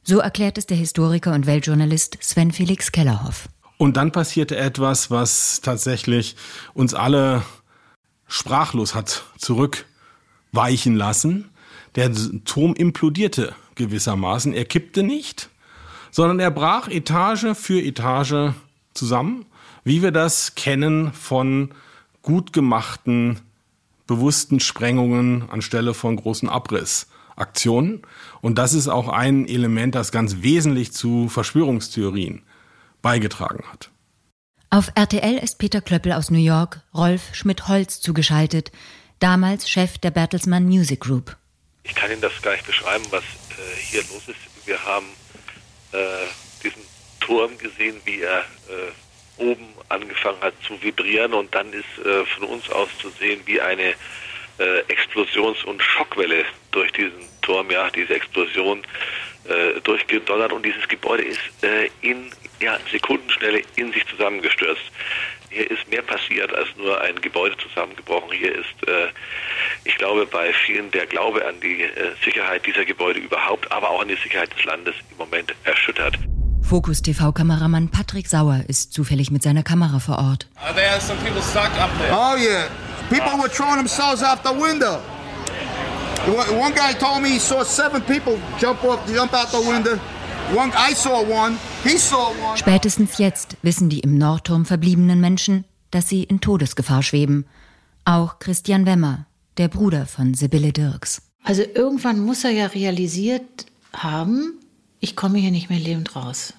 [0.03, 3.49] So erklärt es der Historiker und Weltjournalist Sven Felix Kellerhoff.
[3.77, 6.35] Und dann passierte etwas, was tatsächlich
[6.73, 7.43] uns alle
[8.27, 11.49] sprachlos hat zurückweichen lassen.
[11.95, 12.11] Der
[12.45, 14.53] Turm implodierte gewissermaßen.
[14.53, 15.49] Er kippte nicht,
[16.11, 18.53] sondern er brach Etage für Etage
[18.93, 19.45] zusammen,
[19.83, 21.71] wie wir das kennen von
[22.21, 23.39] gut gemachten,
[24.07, 28.01] bewussten Sprengungen anstelle von großen Abrissaktionen.
[28.41, 32.44] Und das ist auch ein Element, das ganz wesentlich zu Verschwörungstheorien
[33.05, 33.91] beigetragen hat.
[34.71, 38.71] Auf RTL ist Peter Klöppel aus New York Rolf Schmidt-Holz zugeschaltet,
[39.19, 41.37] damals Chef der Bertelsmann Music Group.
[41.83, 44.39] Ich kann Ihnen das gar nicht beschreiben, was äh, hier los ist.
[44.65, 45.05] Wir haben
[45.91, 45.97] äh,
[46.63, 46.81] diesen
[47.19, 52.47] Turm gesehen, wie er äh, oben angefangen hat zu vibrieren und dann ist äh, von
[52.47, 53.93] uns aus zu sehen, wie eine
[54.57, 58.81] äh, Explosions- und Schockwelle durch diesen Turm, ja, diese Explosion
[59.47, 64.81] äh, durchgedonnert und dieses Gebäude ist äh, in ja, Sekundenschnelle in sich zusammengestürzt.
[65.49, 68.31] Hier ist mehr passiert als nur ein Gebäude zusammengebrochen.
[68.31, 69.07] Hier ist, äh,
[69.85, 74.01] ich glaube, bei vielen der Glaube an die äh, Sicherheit dieser Gebäude überhaupt, aber auch
[74.01, 76.17] an die Sicherheit des Landes im Moment erschüttert.
[76.61, 80.47] Fokus TV-Kameramann Patrick Sauer ist zufällig mit seiner Kamera vor Ort.
[80.57, 82.11] Uh, they had some people stuck up there.
[82.11, 82.67] Oh yeah,
[83.09, 84.99] people were throwing themselves out the window.
[86.25, 89.99] One one guy told me he saw seven people jump off, jump out the window.
[90.53, 91.59] One, I saw one.
[92.55, 97.45] Spätestens jetzt wissen die im Nordturm verbliebenen Menschen, dass sie in Todesgefahr schweben.
[98.05, 101.21] Auch Christian Wemmer, der Bruder von Sibylle Dirks.
[101.43, 104.53] Also irgendwann muss er ja realisiert haben,
[104.99, 106.53] ich komme hier nicht mehr lebend raus.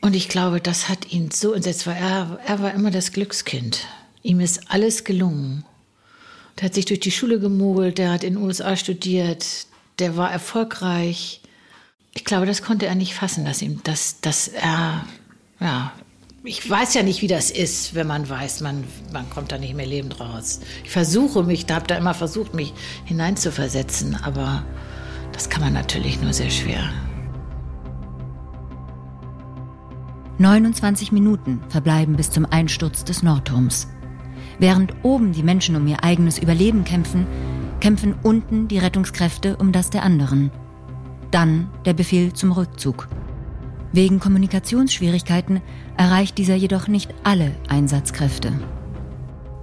[0.00, 3.86] Und ich glaube, das hat ihn so entsetzt, weil er, er war immer das Glückskind.
[4.22, 5.64] Ihm ist alles gelungen.
[6.58, 9.66] Der hat sich durch die Schule gemogelt, der hat in den USA studiert,
[9.98, 11.40] der war erfolgreich.
[12.12, 15.04] Ich glaube, das konnte er nicht fassen, dass ihm, dass, dass er,
[15.60, 15.92] ja,
[16.42, 19.74] ich weiß ja nicht, wie das ist, wenn man weiß, man, man kommt da nicht
[19.74, 20.60] mehr lebend raus.
[20.84, 22.72] Ich versuche mich, da habe da immer versucht, mich
[23.04, 24.64] hineinzuversetzen, aber
[25.32, 26.90] das kann man natürlich nur sehr schwer.
[30.38, 33.88] 29 Minuten verbleiben bis zum Einsturz des Nordturms.
[34.58, 37.26] Während oben die Menschen um ihr eigenes Überleben kämpfen,
[37.80, 40.50] kämpfen unten die Rettungskräfte um das der anderen.
[41.30, 43.08] Dann der Befehl zum Rückzug.
[43.92, 45.62] Wegen Kommunikationsschwierigkeiten
[45.96, 48.52] erreicht dieser jedoch nicht alle Einsatzkräfte.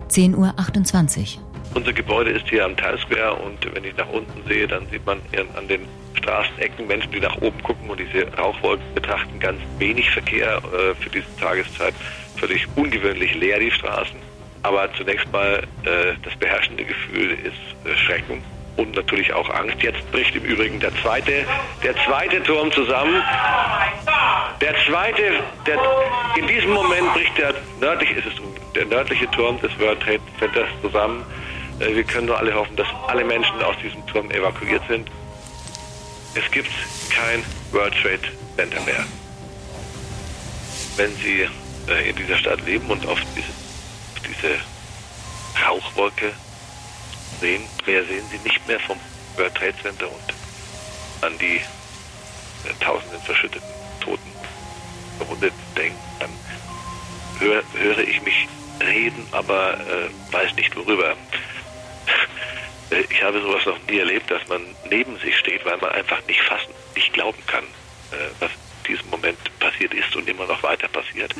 [0.09, 1.43] 10.28 Uhr.
[1.75, 5.05] Unser Gebäude ist hier am Times Square und wenn ich nach unten sehe, dann sieht
[5.05, 5.19] man
[5.57, 5.81] an den
[6.13, 9.37] Straßenecken Menschen, die nach oben gucken und diese Rauchwolken betrachten.
[9.39, 11.93] Ganz wenig Verkehr äh, für diese Tageszeit.
[12.37, 14.17] Völlig ungewöhnlich leer die Straßen.
[14.63, 18.41] Aber zunächst mal äh, das beherrschende Gefühl ist äh, Schrecken
[18.77, 19.81] und natürlich auch Angst.
[19.81, 21.45] Jetzt bricht im Übrigen der zweite,
[21.83, 23.21] der zweite Turm zusammen.
[24.61, 25.77] Der zweite, der,
[26.35, 28.33] in diesem Moment bricht der nördliche, ist es
[28.73, 31.25] der nördliche Turm des World Trade Centers zusammen.
[31.79, 35.09] Äh, wir können nur alle hoffen, dass alle Menschen aus diesem Turm evakuiert sind.
[36.35, 36.71] Es gibt
[37.09, 38.21] kein World Trade
[38.55, 39.05] Center mehr.
[40.95, 41.47] Wenn Sie
[41.87, 44.55] äh, in dieser Stadt leben und auf diese, auf diese
[45.67, 46.33] Rauchwolke
[47.39, 48.97] sehen, mehr sehen Sie nicht mehr vom
[49.35, 50.33] World Trade Center und
[51.23, 53.67] an die äh, tausenden verschütteten
[53.99, 54.31] Toten
[55.17, 56.29] Verwundeten denken, dann
[57.39, 58.47] hör, höre ich mich
[58.81, 61.15] reden, aber äh, weiß nicht worüber.
[62.89, 66.25] Äh, ich habe sowas noch nie erlebt, dass man neben sich steht, weil man einfach
[66.25, 70.63] nicht fassen, nicht glauben kann, äh, was in diesem Moment passiert ist und immer noch
[70.63, 71.35] weiter passiert.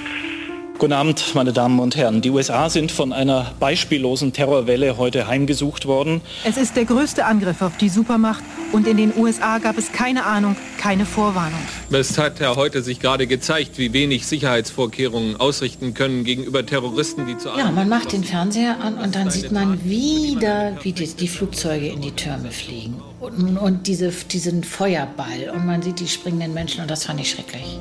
[0.80, 2.22] Guten Abend, meine Damen und Herren.
[2.22, 6.22] Die USA sind von einer beispiellosen Terrorwelle heute heimgesucht worden.
[6.44, 10.24] Es ist der größte Angriff auf die Supermacht und in den USA gab es keine
[10.26, 11.60] Ahnung, keine Vorwarnung.
[11.90, 17.40] Es hat ja heute sich gerade gezeigt, wie wenig Sicherheitsvorkehrungen ausrichten können gegenüber Terroristen, die
[17.40, 21.28] zu Ja, man macht den Fernseher an und dann sieht man wieder, wie die, die
[21.28, 26.54] Flugzeuge in die Türme fliegen und, und diese, diesen Feuerball und man sieht die springenden
[26.54, 27.80] Menschen und das fand ich schrecklich.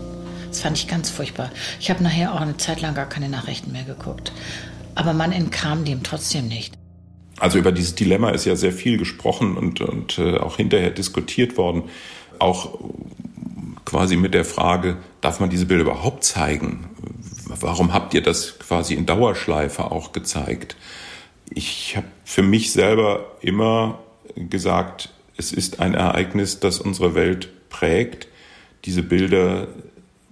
[0.48, 1.50] Das fand ich ganz furchtbar.
[1.80, 4.32] Ich habe nachher auch eine Zeit lang gar keine Nachrichten mehr geguckt.
[4.94, 6.74] Aber man entkam dem trotzdem nicht.
[7.38, 11.58] Also über dieses Dilemma ist ja sehr viel gesprochen und, und äh, auch hinterher diskutiert
[11.58, 11.84] worden.
[12.38, 12.78] Auch
[13.84, 16.90] quasi mit der Frage, darf man diese Bilder überhaupt zeigen?
[17.48, 20.76] Warum habt ihr das quasi in Dauerschleife auch gezeigt?
[21.50, 24.00] Ich habe für mich selber immer
[24.34, 28.28] gesagt, es ist ein Ereignis, das unsere Welt prägt.
[28.84, 29.68] Diese Bilder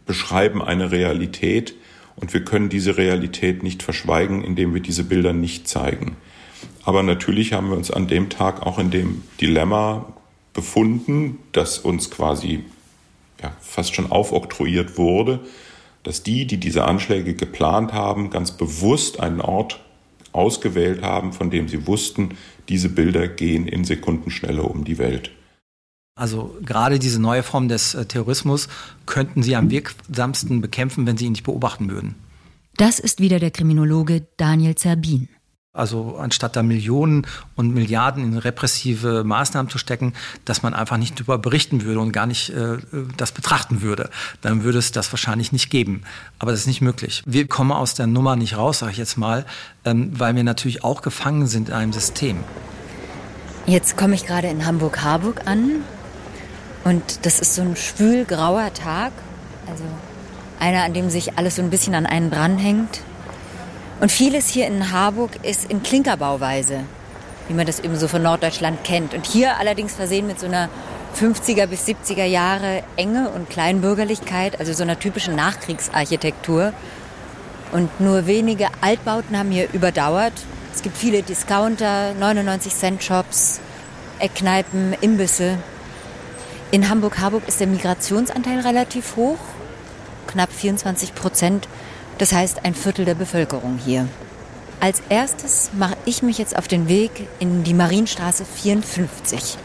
[0.07, 1.75] beschreiben eine Realität
[2.17, 6.17] und wir können diese Realität nicht verschweigen, indem wir diese Bilder nicht zeigen.
[6.85, 10.13] Aber natürlich haben wir uns an dem Tag auch in dem Dilemma
[10.53, 12.65] befunden, das uns quasi
[13.43, 15.41] ja, fast schon aufoktroyiert wurde,
[16.03, 19.81] dass die, die diese Anschläge geplant haben, ganz bewusst einen Ort
[20.33, 22.37] ausgewählt haben, von dem sie wussten,
[22.69, 25.31] diese Bilder gehen in Sekundenschnelle um die Welt.
[26.17, 28.69] Also gerade diese neue Form des äh, Terrorismus
[29.05, 32.15] könnten Sie am wirksamsten bekämpfen, wenn Sie ihn nicht beobachten würden.
[32.77, 35.29] Das ist wieder der Kriminologe Daniel Zerbin.
[35.73, 40.13] Also anstatt da Millionen und Milliarden in repressive Maßnahmen zu stecken,
[40.45, 42.79] dass man einfach nicht darüber berichten würde und gar nicht äh,
[43.17, 44.09] das betrachten würde,
[44.41, 46.03] dann würde es das wahrscheinlich nicht geben.
[46.39, 47.25] Aber das ist nicht möglich.
[47.27, 49.47] Wir kommen aus der Nummer nicht raus, sage ich jetzt mal,
[49.85, 52.39] ähm, weil wir natürlich auch gefangen sind in einem System.
[53.67, 55.83] Jetzt komme ich gerade in Hamburg-Harburg an
[56.85, 59.13] und das ist so ein schwül-grauer Tag.
[59.69, 59.85] Also
[60.61, 63.01] einer, an dem sich alles so ein bisschen an einen dranhängt.
[64.01, 66.81] Und vieles hier in Harburg ist in Klinkerbauweise,
[67.49, 69.15] wie man das eben so von Norddeutschland kennt.
[69.15, 70.69] Und hier allerdings versehen mit so einer
[71.19, 76.73] 50er bis 70er Jahre Enge und Kleinbürgerlichkeit, also so einer typischen Nachkriegsarchitektur.
[77.73, 80.35] Und nur wenige Altbauten haben hier überdauert.
[80.75, 83.61] Es gibt viele Discounter, 99-Cent-Shops,
[84.19, 85.59] Eckkneipen, Imbisse.
[86.75, 89.39] In Hamburg-Harburg ist der Migrationsanteil relativ hoch,
[90.27, 91.69] knapp 24 Prozent.
[92.19, 94.09] Das heißt ein Viertel der Bevölkerung hier.
[94.81, 99.57] Als erstes mache ich mich jetzt auf den Weg in die Marienstraße 54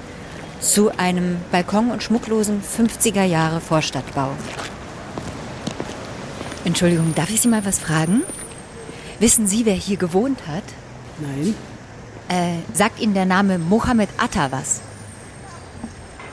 [0.59, 4.29] zu einem balkon- und schmucklosen 50er Jahre Vorstadtbau.
[6.63, 8.21] Entschuldigung, darf ich Sie mal was fragen?
[9.17, 10.63] Wissen Sie, wer hier gewohnt hat?
[11.17, 11.55] Nein.
[12.27, 14.81] Äh, sagt Ihnen der Name Mohammed Atta was?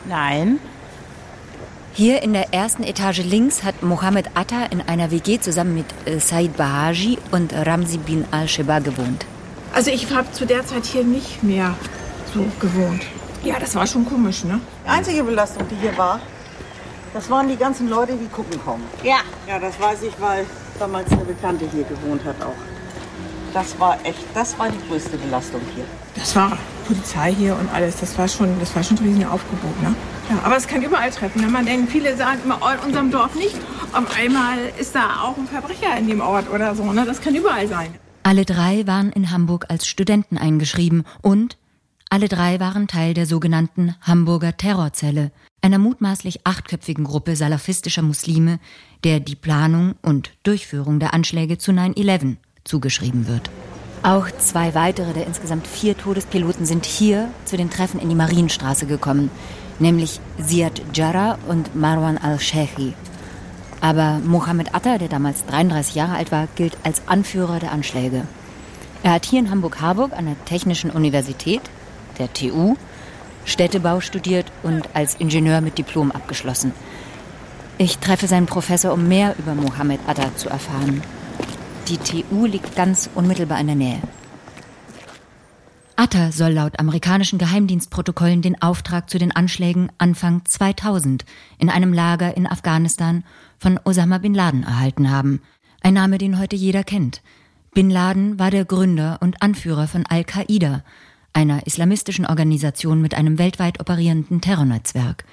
[0.09, 0.61] Nein.
[1.97, 6.21] Hier in der ersten Etage links hat Mohammed Atta in einer WG zusammen mit äh,
[6.21, 9.25] Said Bahaji und Ramzi bin al-Sheba gewohnt.
[9.73, 11.75] Also ich habe zu der Zeit hier nicht mehr
[12.35, 13.03] so gewohnt.
[13.43, 14.61] Ja, das war schon komisch, ne?
[14.85, 16.21] Die einzige Belastung, die hier war,
[17.15, 18.85] das waren die ganzen Leute, die gucken kommen.
[19.03, 19.21] Ja.
[19.49, 20.45] Ja, das weiß ich, weil
[20.79, 23.55] damals eine Bekannte hier gewohnt hat auch.
[23.55, 25.87] Das war echt, das war die größte Belastung hier.
[26.15, 27.97] Das war Polizei hier und alles.
[27.97, 29.95] Das war schon, das war schon ein riesen Aufgebot, ne?
[30.31, 31.43] Ja, aber es kann überall treffen.
[31.43, 33.57] Wenn man denkt, viele sagen immer, oh, in unserem Dorf nicht.
[33.93, 37.05] Auf einmal ist da auch ein Verbrecher in dem Ort oder so, ne?
[37.05, 37.95] Das kann überall sein.
[38.23, 41.57] Alle drei waren in Hamburg als Studenten eingeschrieben und
[42.09, 48.61] alle drei waren Teil der sogenannten Hamburger Terrorzelle, einer mutmaßlich achtköpfigen Gruppe salafistischer Muslime,
[49.05, 53.51] der die Planung und Durchführung der Anschläge zu 9-11 zugeschrieben wird.
[54.07, 58.87] Auch zwei weitere der insgesamt vier Todespiloten sind hier zu den Treffen in die Marienstraße
[58.87, 59.33] gekommen,
[59.81, 62.95] nämlich Ziad Jarrah und Marwan al-Sheikhi.
[63.81, 68.29] Aber Mohammed Atta, der damals 33 Jahre alt war, gilt als Anführer der Anschläge.
[69.03, 71.63] Er hat hier in Hamburg-Harburg an der Technischen Universität,
[72.21, 72.77] der TU,
[73.45, 76.71] Städtebau studiert und als Ingenieur mit Diplom abgeschlossen.
[77.77, 81.03] Ich treffe seinen Professor, um mehr über Mohammed Atta zu erfahren.
[81.89, 84.03] Die TU liegt ganz unmittelbar in der Nähe.
[85.95, 91.25] Atta soll laut amerikanischen Geheimdienstprotokollen den Auftrag zu den Anschlägen Anfang 2000
[91.59, 93.25] in einem Lager in Afghanistan
[93.59, 95.41] von Osama bin Laden erhalten haben.
[95.81, 97.23] Ein Name, den heute jeder kennt.
[97.73, 100.83] Bin Laden war der Gründer und Anführer von Al-Qaida,
[101.33, 105.25] einer islamistischen Organisation mit einem weltweit operierenden Terrornetzwerk.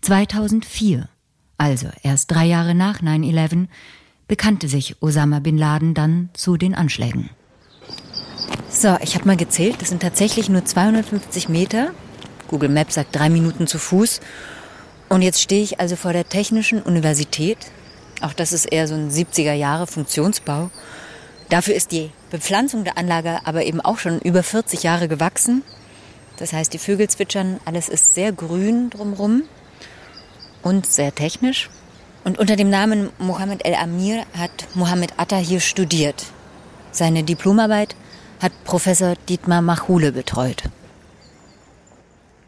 [0.00, 1.08] 2004,
[1.56, 3.68] also erst drei Jahre nach 9-11,
[4.28, 7.30] bekannte sich Osama bin Laden dann zu den Anschlägen.
[8.70, 11.90] So, ich habe mal gezählt, das sind tatsächlich nur 250 Meter.
[12.48, 14.20] Google Maps sagt drei Minuten zu Fuß.
[15.08, 17.58] Und jetzt stehe ich also vor der Technischen Universität.
[18.20, 20.70] Auch das ist eher so ein 70er Jahre Funktionsbau.
[21.48, 25.62] Dafür ist die Bepflanzung der Anlage aber eben auch schon über 40 Jahre gewachsen.
[26.36, 29.44] Das heißt, die Vögel zwitschern, alles ist sehr grün drumherum
[30.62, 31.70] und sehr technisch.
[32.24, 36.26] Und unter dem Namen Mohammed El Amir hat Mohammed Atta hier studiert.
[36.92, 37.96] Seine Diplomarbeit
[38.40, 40.64] hat Professor Dietmar Machule betreut.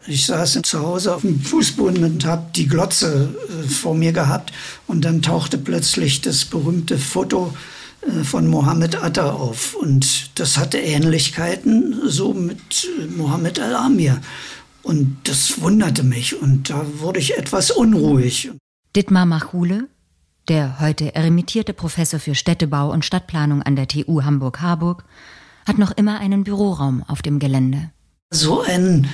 [0.06, 4.50] Ich saß zu Hause auf dem Fußboden und habe die Glotze äh, vor mir gehabt
[4.86, 7.54] und dann tauchte plötzlich das berühmte Foto
[8.00, 14.20] äh, von Mohammed Atta auf und das hatte Ähnlichkeiten so mit äh, Mohammed Al-Amir
[14.82, 18.50] und das wunderte mich und da wurde ich etwas unruhig.
[18.96, 19.88] Dietmar Machule,
[20.48, 25.04] der heute emeritierte Professor für Städtebau und Stadtplanung an der TU Hamburg-Harburg,
[25.64, 27.92] hat noch immer einen Büroraum auf dem Gelände.
[28.30, 29.06] So ein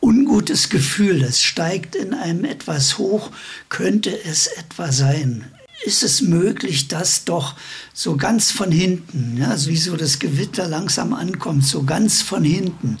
[0.00, 3.32] ungutes Gefühl, es steigt in einem etwas hoch,
[3.68, 5.44] könnte es etwa sein.
[5.84, 7.56] Ist es möglich, dass doch
[7.92, 12.98] so ganz von hinten, ja, wie so das Gewitter langsam ankommt, so ganz von hinten.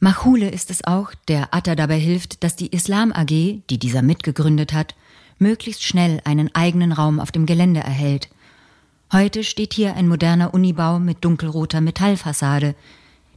[0.00, 4.72] Machule ist es auch, der Atta dabei hilft, dass die Islam AG, die dieser mitgegründet
[4.72, 4.96] hat,
[5.42, 8.30] möglichst schnell einen eigenen Raum auf dem Gelände erhält.
[9.12, 12.74] Heute steht hier ein moderner Unibau mit dunkelroter Metallfassade.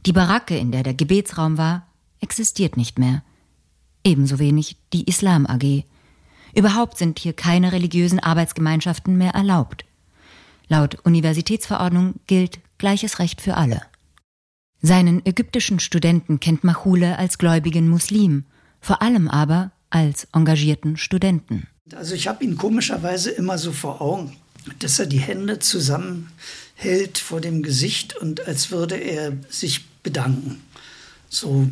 [0.06, 1.86] Die Baracke, in der der Gebetsraum war,
[2.20, 3.22] existiert nicht mehr.
[4.04, 5.84] Ebenso wenig die Islam AG.
[6.54, 9.84] Überhaupt sind hier keine religiösen Arbeitsgemeinschaften mehr erlaubt.
[10.68, 13.82] Laut Universitätsverordnung gilt gleiches Recht für alle.
[14.80, 18.44] Seinen ägyptischen Studenten kennt Machule als gläubigen Muslim,
[18.80, 21.66] vor allem aber als engagierten Studenten.
[21.94, 24.36] Also ich habe ihn komischerweise immer so vor Augen,
[24.80, 30.62] dass er die Hände zusammenhält vor dem Gesicht und als würde er sich bedanken.
[31.28, 31.68] So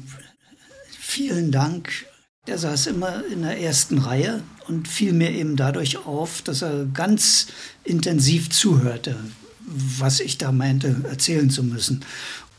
[1.01, 2.07] vielen Dank.
[2.47, 6.85] Er saß immer in der ersten Reihe und fiel mir eben dadurch auf, dass er
[6.87, 7.49] ganz
[7.83, 9.17] intensiv zuhörte,
[9.61, 12.05] was ich da meinte, erzählen zu müssen.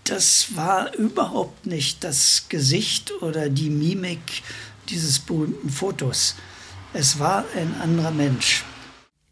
[0.03, 4.43] Das war überhaupt nicht das Gesicht oder die Mimik
[4.89, 6.35] dieses berühmten Fotos.
[6.97, 8.63] Es war ein anderer Mensch.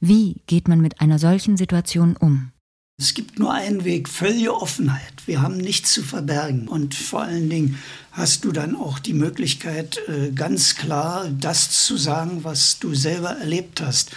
[0.02, 2.52] Wie geht man mit einer solchen Situation um?
[3.00, 5.14] Es gibt nur einen Weg, völlige Offenheit.
[5.28, 6.68] Wir haben nichts zu verbergen.
[6.68, 7.80] Und vor allen Dingen
[8.12, 13.30] hast du dann auch die Möglichkeit, äh, ganz klar das zu sagen, was du selber
[13.30, 14.12] erlebt hast.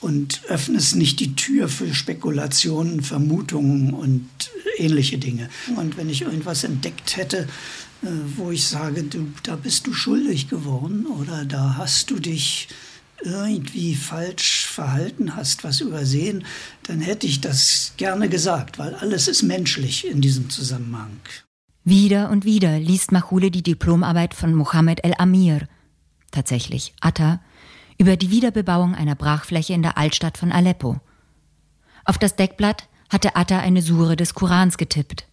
[0.00, 4.28] Und öffnest nicht die Tür für Spekulationen, Vermutungen und
[4.76, 5.48] ähnliche Dinge.
[5.76, 7.46] Und wenn ich irgendwas entdeckt hätte, äh,
[8.36, 12.68] wo ich sage, du, da bist du schuldig geworden oder da hast du dich
[13.22, 16.44] irgendwie falsch verhalten hast, was übersehen,
[16.82, 21.18] dann hätte ich das gerne gesagt, weil alles ist menschlich in diesem Zusammenhang.
[21.84, 25.68] Wieder und wieder liest Machule die Diplomarbeit von Mohammed El Amir,
[26.30, 27.40] tatsächlich Atta,
[27.98, 31.00] über die Wiederbebauung einer Brachfläche in der Altstadt von Aleppo.
[32.04, 35.26] Auf das Deckblatt hatte Atta eine Sure des Korans getippt.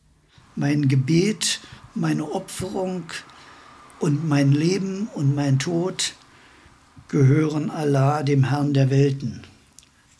[0.55, 1.59] Mein Gebet,
[1.95, 3.03] meine Opferung
[3.99, 6.13] und mein Leben und mein Tod
[7.07, 9.43] gehören Allah, dem Herrn der Welten.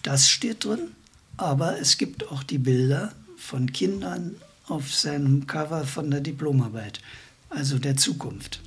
[0.03, 0.91] Das steht drin,
[1.37, 4.35] aber es gibt auch die Bilder von Kindern
[4.67, 7.01] auf seinem Cover von der Diplomarbeit,
[7.49, 8.61] also der Zukunft.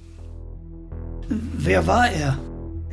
[1.28, 2.38] Wer war er?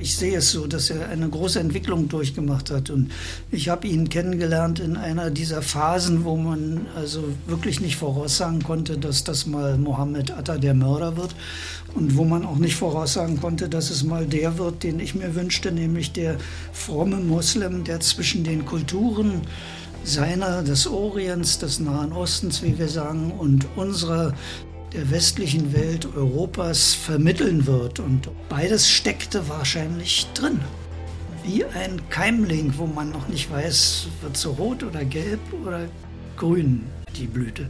[0.02, 2.90] Ich sehe es so, dass er eine große Entwicklung durchgemacht hat.
[2.90, 3.12] Und
[3.52, 8.98] ich habe ihn kennengelernt in einer dieser Phasen, wo man also wirklich nicht voraussagen konnte,
[8.98, 11.36] dass das mal Mohammed Atta der Mörder wird.
[11.94, 15.36] Und wo man auch nicht voraussagen konnte, dass es mal der wird, den ich mir
[15.36, 16.38] wünschte, nämlich der
[16.74, 19.42] fromme Moslem, der zwischen den Kulturen
[20.04, 24.34] seiner, des Orients, des Nahen Ostens, wie wir sagen, und unserer
[24.94, 28.00] der westlichen Welt Europas vermitteln wird.
[28.00, 30.60] Und beides steckte wahrscheinlich drin.
[31.44, 35.88] Wie ein Keimling, wo man noch nicht weiß, wird so rot oder gelb oder
[36.38, 36.84] grün
[37.16, 37.70] die Blüte.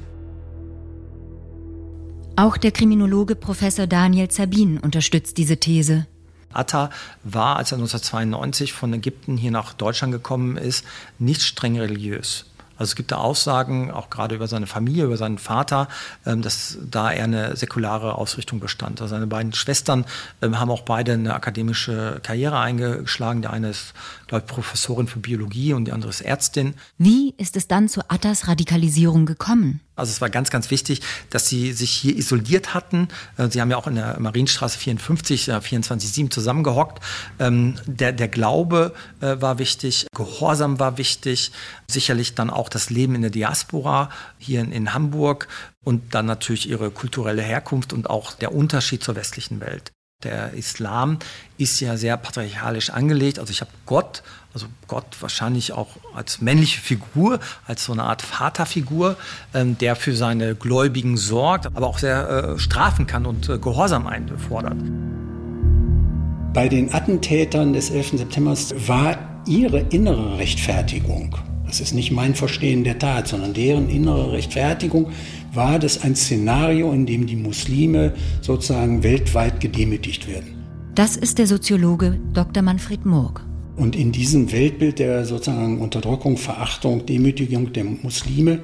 [2.36, 6.08] Auch der Kriminologe Professor Daniel Zabin unterstützt diese These.
[6.54, 6.90] Atta
[7.24, 10.86] war, als er 1992 von Ägypten hier nach Deutschland gekommen ist,
[11.20, 12.46] nicht streng religiös.
[12.82, 15.88] Also es gibt da Aussagen, auch gerade über seine Familie, über seinen Vater,
[16.26, 19.00] ähm, dass da er eine säkulare Ausrichtung bestand.
[19.02, 20.04] Also seine beiden Schwestern
[20.42, 23.44] ähm, haben auch beide eine akademische Karriere eingeschlagen.
[23.44, 23.94] Der eine ist,
[24.40, 26.76] ich, Professorin für Biologie und die andere ist Ärztin.
[26.98, 29.82] Wie ist es dann zu Attas Radikalisierung gekommen?
[29.96, 33.10] Also es war ganz, ganz wichtig, dass sie sich hier isoliert hatten.
[33.38, 37.04] Äh, sie haben ja auch in der Marienstraße 54, 24-7 zusammengehockt.
[37.40, 41.52] Ähm, der, der Glaube äh, war wichtig, Gehorsam war wichtig,
[41.88, 44.10] sicherlich dann auch das Leben in der Diaspora
[44.40, 45.48] hier in, in Hamburg
[45.84, 49.92] und dann natürlich ihre kulturelle Herkunft und auch der Unterschied zur westlichen Welt.
[50.24, 51.18] Der Islam
[51.58, 53.40] ist ja sehr patriarchalisch angelegt.
[53.40, 58.22] Also ich habe Gott, also Gott wahrscheinlich auch als männliche Figur, als so eine Art
[58.22, 59.18] Vaterfigur,
[59.54, 64.08] ähm, der für seine Gläubigen sorgt, aber auch sehr äh, strafen kann und äh, Gehorsam
[64.08, 64.78] einfordert.
[66.54, 68.18] Bei den Attentätern des 11.
[68.18, 68.56] September
[68.88, 69.18] war
[69.48, 71.36] ihre innere Rechtfertigung,
[71.72, 75.10] das ist nicht mein Verstehen der Tat, sondern deren innere Rechtfertigung,
[75.54, 80.66] war das ein Szenario, in dem die Muslime sozusagen weltweit gedemütigt werden.
[80.96, 82.62] Das ist der Soziologe Dr.
[82.62, 83.46] Manfred Murg.
[83.78, 88.60] Und in diesem Weltbild der sozusagen Unterdrückung, Verachtung, Demütigung der Muslime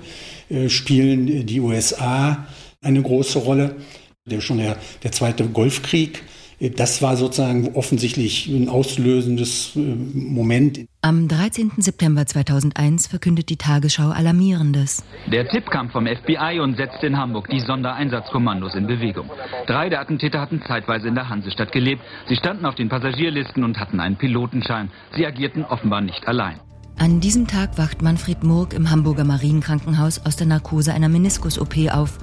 [0.50, 2.46] äh, spielen die USA
[2.82, 3.78] eine große Rolle.
[4.26, 6.24] Der, schon der, der Zweite Golfkrieg
[6.60, 10.88] das war sozusagen offensichtlich ein auslösendes äh, Moment.
[11.02, 11.74] Am 13.
[11.78, 15.04] September 2001 verkündet die Tagesschau Alarmierendes.
[15.32, 19.30] Der Tipp kam vom FBI und setzte in Hamburg die Sondereinsatzkommandos in Bewegung.
[19.68, 22.02] Drei der Attentäter hatten zeitweise in der Hansestadt gelebt.
[22.28, 24.90] Sie standen auf den Passagierlisten und hatten einen Pilotenschein.
[25.16, 26.60] Sie agierten offenbar nicht allein.
[26.98, 32.18] An diesem Tag wacht Manfred Murg im Hamburger Marienkrankenhaus aus der Narkose einer Meniskus-OP auf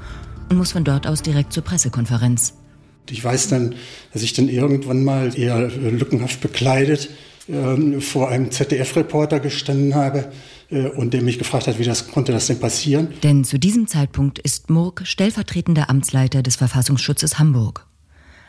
[0.51, 2.64] und muss von dort aus direkt zur Pressekonferenz.
[3.11, 3.75] Ich weiß dann,
[4.13, 7.11] dass ich dann irgendwann mal eher lückenhaft bekleidet
[7.49, 10.33] äh, vor einem ZDF-Reporter gestanden habe
[10.71, 13.09] äh, und der mich gefragt hat, wie das konnte das denn passieren.
[13.23, 17.87] Denn zu diesem Zeitpunkt ist Murk stellvertretender Amtsleiter des Verfassungsschutzes Hamburg.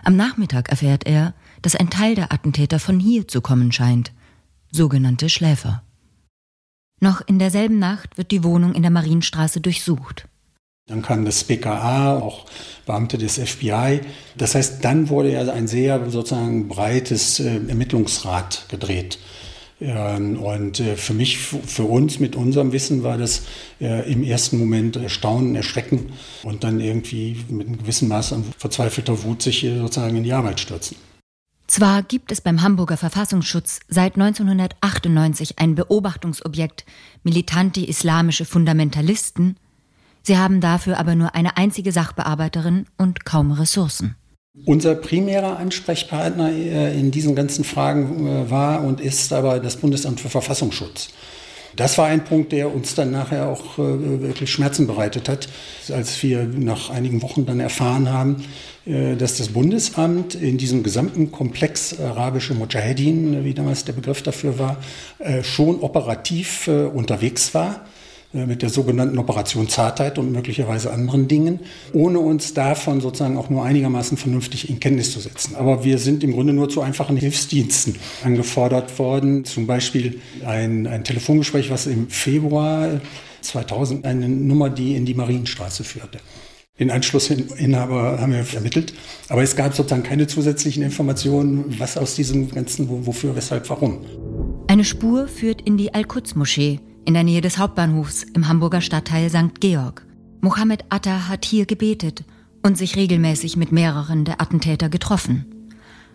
[0.04, 4.14] Am Nachmittag erfährt er, dass ein Teil der Attentäter von hier zu kommen scheint,
[4.72, 5.84] sogenannte Schläfer.
[7.02, 10.28] Noch in derselben Nacht wird die Wohnung in der Marienstraße durchsucht.
[10.88, 12.46] Dann kam das BKA, auch
[12.86, 14.02] Beamte des FBI.
[14.38, 19.18] Das heißt, dann wurde ja ein sehr sozusagen breites äh, Ermittlungsrad gedreht.
[19.80, 23.42] Und äh, für mich, für uns mit unserem Wissen war das
[23.82, 26.14] äh, im ersten Moment Erstaunen, Erschrecken
[26.44, 30.62] und dann irgendwie mit einem gewissen Maß an verzweifelter Wut sich sozusagen in die Arbeit
[30.62, 30.96] stürzen.
[31.68, 36.86] Zwar gibt es beim Hamburger Verfassungsschutz seit 1998 ein Beobachtungsobjekt
[37.24, 39.58] militante islamische Fundamentalisten,
[40.28, 44.16] Sie haben dafür aber nur eine einzige Sachbearbeiterin und kaum Ressourcen.
[44.66, 50.20] Unser primärer Ansprechpartner äh, in diesen ganzen Fragen äh, war und ist aber das Bundesamt
[50.20, 51.10] für Verfassungsschutz.
[51.76, 55.48] Das war ein Punkt, der uns dann nachher auch äh, wirklich Schmerzen bereitet hat,
[55.94, 58.44] als wir nach einigen Wochen dann erfahren haben,
[58.86, 64.78] dass das Bundesamt in diesem gesamten Komplex arabische Mujahedin, wie damals der Begriff dafür war,
[65.42, 67.84] schon operativ unterwegs war
[68.36, 71.62] mit der sogenannten Operation Zartheit und möglicherweise anderen Dingen,
[71.94, 75.56] ohne uns davon sozusagen auch nur einigermaßen vernünftig in Kenntnis zu setzen.
[75.56, 79.46] Aber wir sind im Grunde nur zu einfachen Hilfsdiensten angefordert worden.
[79.46, 83.00] Zum Beispiel ein, ein Telefongespräch, was im Februar
[83.42, 86.20] 2000 eine Nummer, die in die Marienstraße führte.
[86.78, 88.94] Den Anschlussinhaber haben wir vermittelt.
[89.30, 94.02] Aber es gab sozusagen keine zusätzlichen Informationen, was aus diesem ganzen, wofür, weshalb, warum.
[94.68, 99.62] Eine Spur führt in die Al-Quds-Moschee in der Nähe des Hauptbahnhofs im Hamburger Stadtteil St.
[99.62, 100.06] Georg.
[100.42, 102.24] Mohammed Atta hat hier gebetet
[102.64, 105.46] und sich regelmäßig mit mehreren der Attentäter getroffen.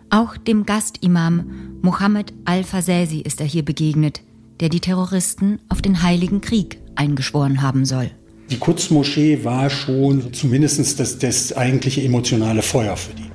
[0.09, 4.21] Auch dem Gastimam Mohammed al-Fasesi ist er hier begegnet,
[4.59, 8.11] der die Terroristen auf den Heiligen Krieg eingeschworen haben soll.
[8.49, 13.31] Die Quds-Moschee war schon zumindest das, das eigentliche emotionale Feuer für die.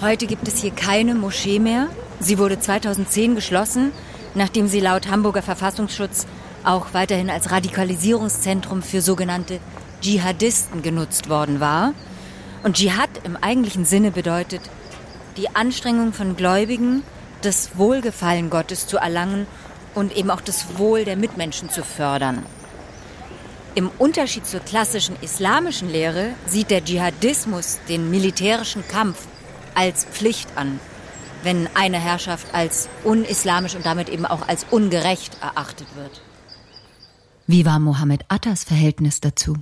[0.00, 1.88] Heute gibt es hier keine Moschee mehr.
[2.20, 3.92] Sie wurde 2010 geschlossen,
[4.34, 6.26] nachdem sie laut Hamburger Verfassungsschutz
[6.64, 9.60] auch weiterhin als Radikalisierungszentrum für sogenannte
[10.00, 11.92] Dschihadisten genutzt worden war.
[12.62, 14.62] Und Dschihad im eigentlichen Sinne bedeutet,
[15.36, 17.02] die Anstrengung von Gläubigen,
[17.42, 19.46] das Wohlgefallen Gottes zu erlangen
[19.94, 22.44] und eben auch das Wohl der Mitmenschen zu fördern.
[23.74, 29.26] Im Unterschied zur klassischen islamischen Lehre sieht der Dschihadismus den militärischen Kampf
[29.74, 30.78] als Pflicht an,
[31.42, 36.22] wenn eine Herrschaft als unislamisch und damit eben auch als ungerecht erachtet wird.
[37.46, 39.56] Wie war Mohammed Attas Verhältnis dazu?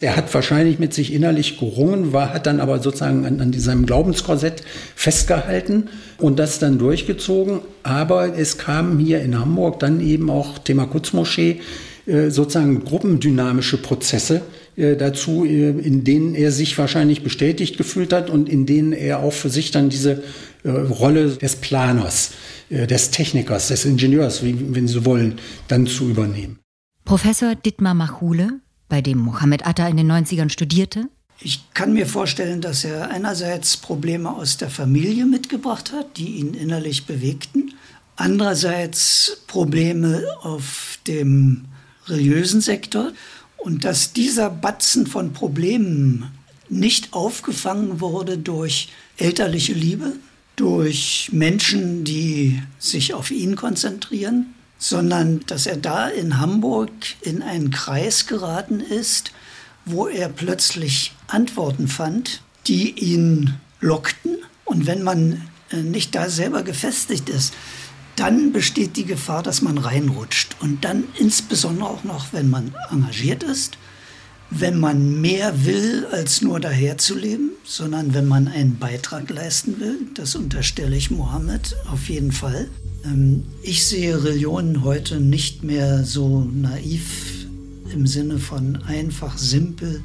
[0.00, 3.86] Er hat wahrscheinlich mit sich innerlich gerungen, war, hat dann aber sozusagen an, an seinem
[3.86, 4.64] Glaubenskorsett
[4.96, 5.88] festgehalten
[6.18, 7.60] und das dann durchgezogen.
[7.84, 11.60] Aber es kam hier in Hamburg dann eben auch Thema Kutzmoschee
[12.04, 14.42] äh, sozusagen gruppendynamische Prozesse
[14.76, 19.20] äh, dazu, äh, in denen er sich wahrscheinlich bestätigt gefühlt hat und in denen er
[19.20, 20.22] auch für sich dann diese
[20.64, 22.30] Rolle des Planers,
[22.70, 26.61] des Technikers, des Ingenieurs, wenn Sie wollen, dann zu übernehmen.
[27.04, 31.08] Professor Dittmar Machule, bei dem Mohammed Atta in den 90ern studierte?
[31.40, 36.54] Ich kann mir vorstellen, dass er einerseits Probleme aus der Familie mitgebracht hat, die ihn
[36.54, 37.74] innerlich bewegten,
[38.16, 41.64] andererseits Probleme auf dem
[42.06, 43.12] religiösen Sektor
[43.56, 46.30] und dass dieser Batzen von Problemen
[46.68, 50.12] nicht aufgefangen wurde durch elterliche Liebe,
[50.56, 57.70] durch Menschen, die sich auf ihn konzentrieren, sondern dass er da in Hamburg in einen
[57.70, 59.30] Kreis geraten ist,
[59.84, 64.38] wo er plötzlich Antworten fand, die ihn lockten.
[64.64, 67.54] Und wenn man äh, nicht da selber gefestigt ist,
[68.16, 70.56] dann besteht die Gefahr, dass man reinrutscht.
[70.58, 73.78] Und dann insbesondere auch noch, wenn man engagiert ist,
[74.50, 80.08] wenn man mehr will, als nur daherzuleben, sondern wenn man einen Beitrag leisten will.
[80.14, 82.68] Das unterstelle ich Mohammed auf jeden Fall.
[83.04, 87.46] Ähm, ich sehe Religionen heute nicht mehr so naiv
[87.92, 90.02] im Sinne von einfach, simpel,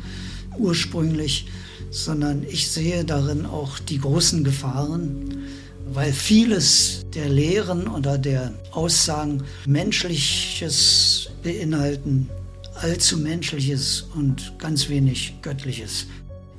[0.57, 1.47] ursprünglich,
[1.91, 5.45] sondern ich sehe darin auch die großen Gefahren,
[5.93, 12.29] weil vieles der Lehren oder der Aussagen Menschliches beinhalten,
[12.75, 16.07] allzu Menschliches und ganz wenig Göttliches.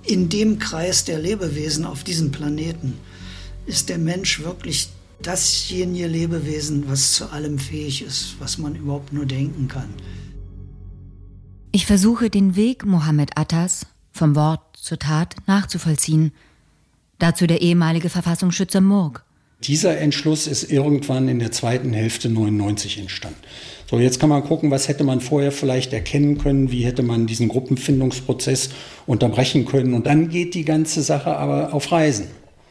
[0.04, 2.94] In dem Kreis der Lebewesen auf diesem Planeten
[3.66, 4.88] ist der Mensch wirklich
[5.22, 9.88] dasjenige Lebewesen, was zu allem fähig ist, was man überhaupt nur denken kann.
[11.72, 16.32] Ich versuche den Weg Mohammed Attas vom Wort zur Tat nachzuvollziehen.
[17.18, 19.24] Dazu der ehemalige Verfassungsschützer Murg.
[19.64, 23.40] Dieser Entschluss ist irgendwann in der zweiten Hälfte 99 entstanden.
[23.90, 27.26] So, jetzt kann man gucken, was hätte man vorher vielleicht erkennen können, wie hätte man
[27.26, 28.70] diesen Gruppenfindungsprozess
[29.06, 29.94] unterbrechen können.
[29.94, 32.28] Und dann geht die ganze Sache aber auf Reisen.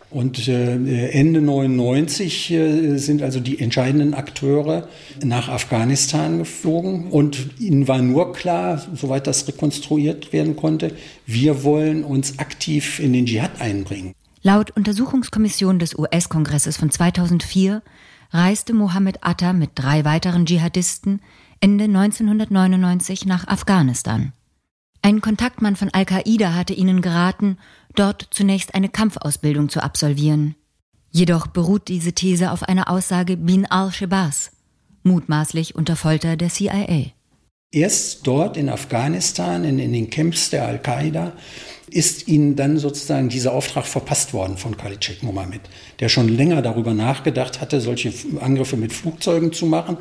[0.09, 4.87] Und äh, Ende 99 äh, sind also die entscheidenden Akteure
[5.21, 10.93] nach Afghanistan geflogen und ihnen war nur klar, soweit das rekonstruiert werden konnte,
[11.25, 14.13] wir wollen uns aktiv in den Dschihad einbringen.
[14.43, 17.81] Laut Untersuchungskommission des US-Kongresses von 2004
[18.31, 21.21] reiste Mohammed Atta mit drei weiteren Dschihadisten
[21.59, 24.31] Ende 1999 nach Afghanistan.
[25.07, 27.59] Ein Kontaktmann von Al-Qaida hatte ihnen geraten,
[27.95, 30.55] dort zunächst eine Kampfausbildung zu absolvieren.
[31.11, 34.51] Jedoch beruht diese These auf einer Aussage Bin al-Shebas,
[35.03, 37.13] mutmaßlich unter Folter der CIA.
[37.71, 41.31] Erst dort in Afghanistan, in, in den Camps der Al-Qaida,
[41.89, 45.61] ist ihnen dann sozusagen dieser Auftrag verpasst worden von Khalid Mohammed,
[46.01, 49.95] der schon länger darüber nachgedacht hatte, solche Angriffe mit Flugzeugen zu machen.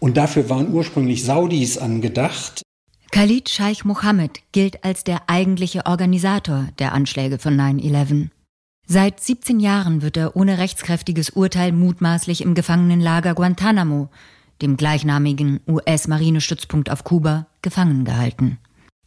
[0.00, 2.62] Und dafür waren ursprünglich Saudis angedacht.
[3.12, 8.28] Khalid Scheich Mohammed gilt als der eigentliche Organisator der Anschläge von 9-11.
[8.86, 14.10] Seit 17 Jahren wird er ohne rechtskräftiges Urteil mutmaßlich im Gefangenenlager Guantanamo,
[14.62, 18.58] dem gleichnamigen US-Marinestützpunkt auf Kuba, gefangen gehalten.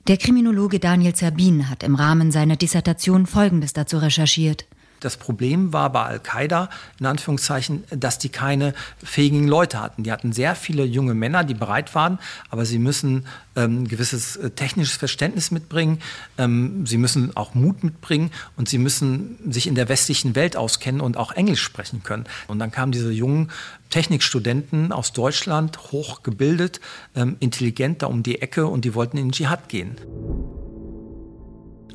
[0.08, 4.66] Der Kriminologe Daniel Zerbin hat im Rahmen seiner Dissertation Folgendes dazu recherchiert.
[5.04, 8.74] Das Problem war bei Al-Qaida, in Anführungszeichen, dass die keine
[9.04, 10.04] fähigen Leute hatten.
[10.04, 13.26] Die hatten sehr viele junge Männer, die bereit waren, aber sie müssen
[13.56, 16.00] ähm, gewisses äh, technisches Verständnis mitbringen,
[16.38, 21.02] ähm, sie müssen auch Mut mitbringen und sie müssen sich in der westlichen Welt auskennen
[21.02, 22.26] und auch Englisch sprechen können.
[22.48, 23.52] Und dann kamen diese jungen
[23.90, 26.80] Technikstudenten aus Deutschland, hochgebildet,
[27.16, 29.98] ähm, intelligent da um die Ecke und die wollten in den Dschihad gehen.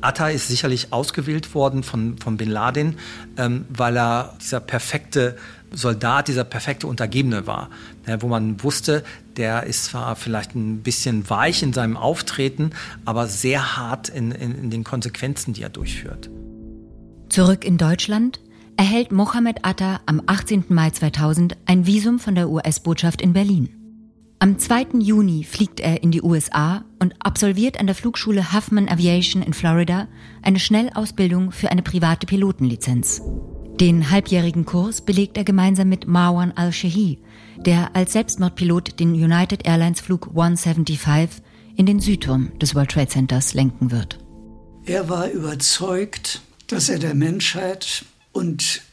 [0.01, 2.97] Atta ist sicherlich ausgewählt worden von, von Bin Laden,
[3.37, 5.37] ähm, weil er dieser perfekte
[5.71, 7.69] Soldat, dieser perfekte Untergebene war,
[8.07, 9.03] ja, wo man wusste,
[9.37, 12.71] der ist zwar vielleicht ein bisschen weich in seinem Auftreten,
[13.05, 16.29] aber sehr hart in, in, in den Konsequenzen, die er durchführt.
[17.29, 18.39] Zurück in Deutschland
[18.77, 20.65] erhält Mohammed Atta am 18.
[20.69, 23.69] Mai 2000 ein Visum von der US-Botschaft in Berlin.
[24.41, 24.99] Am 2.
[24.99, 30.07] Juni fliegt er in die USA und absolviert an der Flugschule Huffman Aviation in Florida
[30.41, 33.21] eine Schnellausbildung für eine private Pilotenlizenz.
[33.81, 37.17] Den halbjährigen Kurs belegt er gemeinsam mit Marwan al-Shahi,
[37.57, 41.43] der als Selbstmordpilot den United Airlines Flug 175
[41.75, 44.19] in den Südturm des World Trade Centers lenken wird.
[44.85, 48.83] Er war überzeugt, dass er der Menschheit und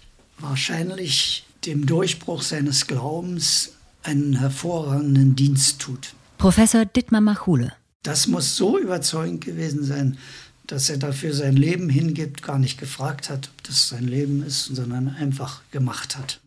[0.40, 3.76] wahrscheinlich dem Durchbruch seines Glaubens
[4.07, 6.14] einen hervorragenden Dienst tut.
[6.38, 7.72] Professor Dittmar Machule.
[8.02, 10.18] Das muss so überzeugend gewesen sein,
[10.66, 14.66] dass er dafür sein Leben hingibt, gar nicht gefragt hat, ob das sein Leben ist,
[14.66, 16.40] sondern einfach gemacht hat.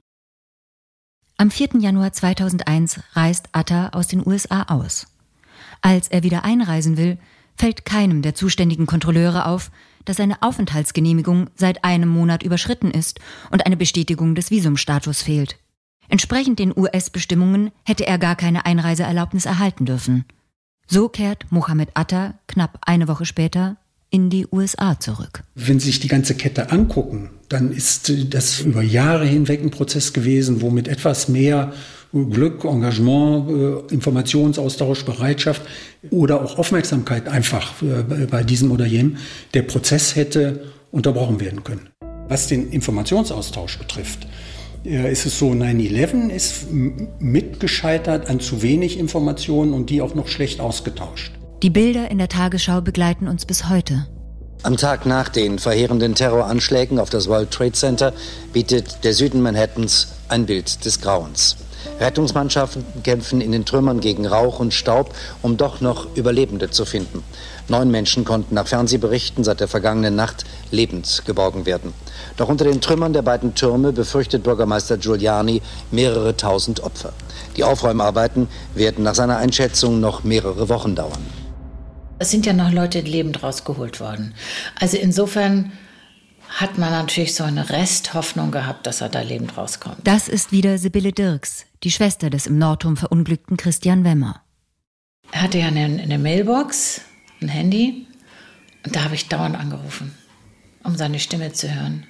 [1.37, 1.79] Am 4.
[1.79, 5.07] Januar 2001 reist Atta aus den USA aus.
[5.81, 7.17] Als er wieder einreisen will,
[7.55, 9.71] fällt keinem der zuständigen Kontrolleure auf,
[10.05, 13.19] dass seine Aufenthaltsgenehmigung seit einem Monat überschritten ist
[13.51, 15.57] und eine Bestätigung des Visumstatus fehlt.
[16.09, 20.25] Entsprechend den US-Bestimmungen hätte er gar keine Einreiseerlaubnis erhalten dürfen.
[20.87, 23.77] So kehrt Mohammed Atta knapp eine Woche später
[24.09, 25.43] in die USA zurück.
[25.53, 30.13] Wenn Sie sich die ganze Kette angucken, dann ist das über Jahre hinweg ein Prozess
[30.13, 31.73] gewesen, wo mit etwas mehr
[32.11, 33.49] Glück, Engagement,
[33.91, 35.61] äh, Informationsaustausch, Bereitschaft
[36.09, 39.17] oder auch Aufmerksamkeit einfach äh, bei diesem oder jenem
[39.53, 41.89] der Prozess hätte unterbrochen werden können.
[42.27, 44.27] Was den Informationsaustausch betrifft,
[44.83, 50.59] ist es so, 9-11 ist mitgescheitert an zu wenig Informationen und die auch noch schlecht
[50.59, 51.33] ausgetauscht.
[51.61, 54.07] Die Bilder in der Tagesschau begleiten uns bis heute.
[54.63, 58.13] Am Tag nach den verheerenden Terroranschlägen auf das World Trade Center
[58.51, 61.57] bietet der Süden Manhattans ein Bild des Grauens.
[61.99, 67.23] Rettungsmannschaften kämpfen in den Trümmern gegen Rauch und Staub, um doch noch Überlebende zu finden.
[67.67, 71.93] Neun Menschen konnten nach Fernsehberichten seit der vergangenen Nacht lebend geborgen werden.
[72.37, 75.61] Doch unter den Trümmern der beiden Türme befürchtet Bürgermeister Giuliani
[75.91, 77.13] mehrere tausend Opfer.
[77.57, 81.25] Die Aufräumarbeiten werden nach seiner Einschätzung noch mehrere Wochen dauern.
[82.17, 84.33] Es sind ja noch Leute lebend rausgeholt worden.
[84.79, 85.71] Also insofern
[86.49, 89.97] hat man natürlich so eine Resthoffnung gehabt, dass er da lebend rauskommt.
[90.03, 94.41] Das ist wieder Sibylle Dirks, die Schwester des im Nordturm verunglückten Christian Wemmer.
[95.31, 97.01] Er hatte ja eine, eine Mailbox,
[97.41, 98.07] ein Handy,
[98.83, 100.15] und da habe ich dauernd angerufen,
[100.83, 102.07] um seine Stimme zu hören.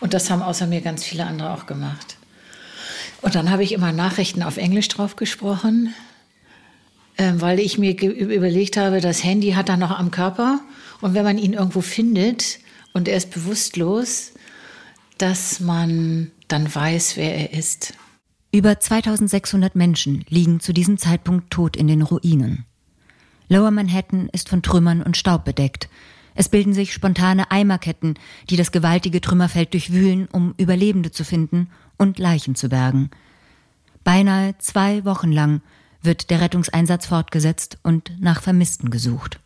[0.00, 2.16] Und das haben außer mir ganz viele andere auch gemacht.
[3.22, 5.94] Und dann habe ich immer Nachrichten auf Englisch drauf gesprochen,
[7.16, 10.60] äh, weil ich mir überlegt habe, das Handy hat er noch am Körper.
[11.00, 12.60] Und wenn man ihn irgendwo findet,
[12.92, 14.32] und er ist bewusstlos,
[15.18, 17.94] dass man dann weiß, wer er ist.
[18.52, 22.64] Über 2600 Menschen liegen zu diesem Zeitpunkt tot in den Ruinen.
[23.48, 25.88] Lower Manhattan ist von Trümmern und Staub bedeckt.
[26.34, 28.14] Es bilden sich spontane Eimerketten,
[28.48, 33.10] die das gewaltige Trümmerfeld durchwühlen, um Überlebende zu finden und Leichen zu bergen.
[34.04, 35.60] Beinahe zwei Wochen lang
[36.02, 39.38] wird der Rettungseinsatz fortgesetzt und nach Vermissten gesucht.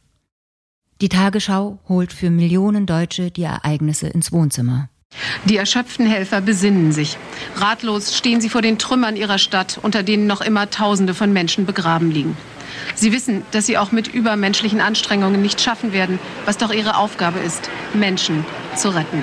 [1.00, 4.88] Die Tagesschau holt für Millionen Deutsche die Ereignisse ins Wohnzimmer.
[5.44, 7.18] Die erschöpften Helfer besinnen sich.
[7.56, 11.66] Ratlos stehen sie vor den Trümmern ihrer Stadt, unter denen noch immer Tausende von Menschen
[11.66, 12.36] begraben liegen.
[12.94, 17.38] Sie wissen, dass sie auch mit übermenschlichen Anstrengungen nicht schaffen werden, was doch ihre Aufgabe
[17.38, 18.44] ist, Menschen
[18.76, 19.22] zu retten.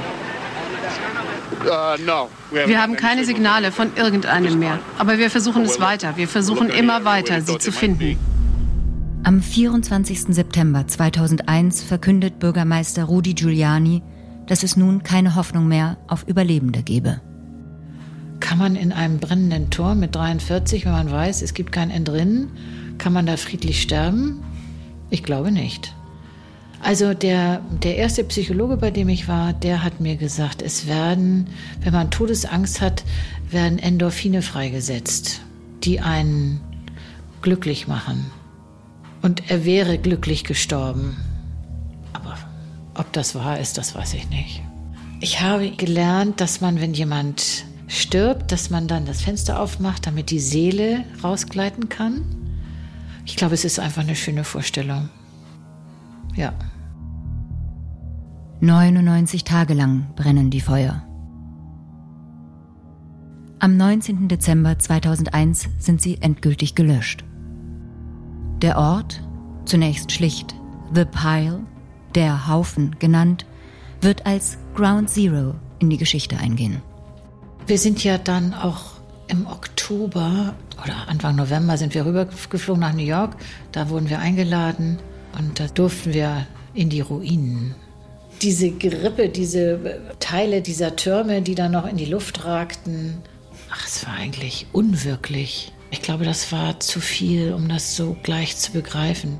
[1.63, 2.27] Uh,
[2.65, 6.17] wir haben keine Signale von irgendeinem mehr, aber wir versuchen es weiter.
[6.17, 8.17] Wir versuchen immer weiter, sie zu finden.
[9.23, 10.33] Am 24.
[10.33, 14.01] September 2001 verkündet Bürgermeister Rudi Giuliani,
[14.47, 17.21] dass es nun keine Hoffnung mehr auf Überlebende gebe.
[18.39, 22.49] Kann man in einem brennenden Turm mit 43, wenn man weiß, es gibt kein Entrinnen,
[22.97, 24.43] kann man da friedlich sterben?
[25.11, 25.93] Ich glaube nicht.
[26.81, 31.45] Also der, der erste Psychologe, bei dem ich war, der hat mir gesagt, es werden,
[31.81, 33.03] wenn man Todesangst hat,
[33.51, 35.41] werden Endorphine freigesetzt,
[35.83, 36.59] die einen
[37.43, 38.25] glücklich machen.
[39.21, 41.17] Und er wäre glücklich gestorben.
[42.13, 42.37] Aber
[42.95, 44.61] ob das wahr ist, das weiß ich nicht.
[45.19, 50.31] Ich habe gelernt, dass man, wenn jemand stirbt, dass man dann das Fenster aufmacht, damit
[50.31, 52.23] die Seele rausgleiten kann.
[53.25, 55.09] Ich glaube, es ist einfach eine schöne Vorstellung.
[56.35, 56.53] Ja.
[58.61, 61.03] 99 Tage lang brennen die Feuer.
[63.59, 64.27] Am 19.
[64.27, 67.23] Dezember 2001 sind sie endgültig gelöscht.
[68.61, 69.21] Der Ort,
[69.65, 70.53] zunächst schlicht
[70.93, 71.61] The Pile,
[72.13, 73.47] der Haufen genannt,
[74.01, 76.81] wird als Ground Zero in die Geschichte eingehen.
[77.65, 80.53] Wir sind ja dann auch im Oktober
[80.83, 83.35] oder Anfang November sind wir rübergeflogen nach New York.
[83.71, 84.99] Da wurden wir eingeladen
[85.39, 86.45] und da durften wir
[86.75, 87.73] in die Ruinen.
[88.43, 93.17] Diese Gerippe, diese Teile dieser Türme, die dann noch in die Luft ragten,
[93.71, 95.73] ach, es war eigentlich unwirklich.
[95.91, 99.39] Ich glaube, das war zu viel, um das so gleich zu begreifen.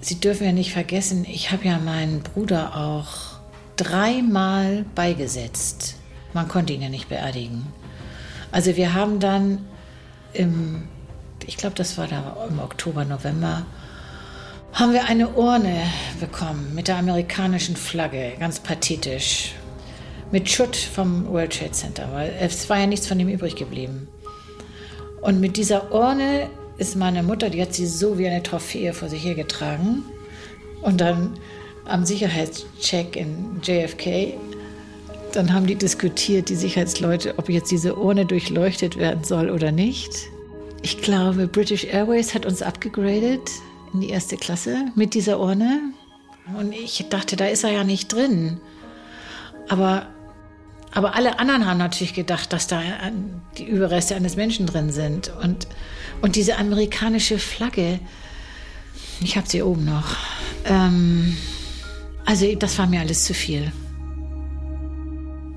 [0.00, 3.40] Sie dürfen ja nicht vergessen, ich habe ja meinen Bruder auch
[3.74, 5.96] dreimal beigesetzt.
[6.32, 7.66] Man konnte ihn ja nicht beerdigen.
[8.52, 9.66] Also wir haben dann
[10.32, 10.88] im,
[11.44, 13.66] ich glaube, das war da im Oktober, November,
[14.72, 15.82] haben wir eine Urne
[16.20, 19.54] bekommen mit der amerikanischen Flagge, ganz pathetisch.
[20.30, 24.08] Mit Schutt vom World Trade Center, weil es war ja nichts von ihm übrig geblieben.
[25.20, 26.48] Und mit dieser Urne
[26.78, 30.04] ist meine Mutter, die hat sie so wie eine Trophäe vor sich hergetragen.
[30.82, 31.38] Und dann
[31.84, 34.34] am Sicherheitscheck in JFK,
[35.32, 40.10] dann haben die diskutiert, die Sicherheitsleute, ob jetzt diese Urne durchleuchtet werden soll oder nicht.
[40.82, 43.50] Ich glaube, British Airways hat uns abgegradet
[43.92, 45.92] in die erste Klasse mit dieser Urne.
[46.58, 48.60] Und ich dachte, da ist er ja nicht drin.
[49.68, 50.06] Aber,
[50.96, 52.80] aber alle anderen haben natürlich gedacht, dass da
[53.58, 55.30] die Überreste eines Menschen drin sind.
[55.42, 55.68] Und,
[56.22, 58.00] und diese amerikanische Flagge,
[59.20, 60.16] ich habe sie oben noch.
[60.64, 61.36] Ähm,
[62.24, 63.70] also das war mir alles zu viel.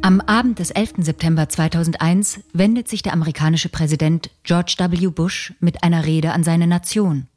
[0.01, 0.95] Am Abend des 11.
[0.97, 5.07] September 2001 wendet sich der amerikanische Präsident George W.
[5.07, 7.27] Bush mit einer Rede an seine Nation.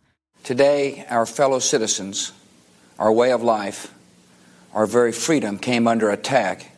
[0.43, 2.33] Today, our fellow citizens,
[2.99, 3.91] our way of life,
[4.75, 6.72] our very freedom came under attack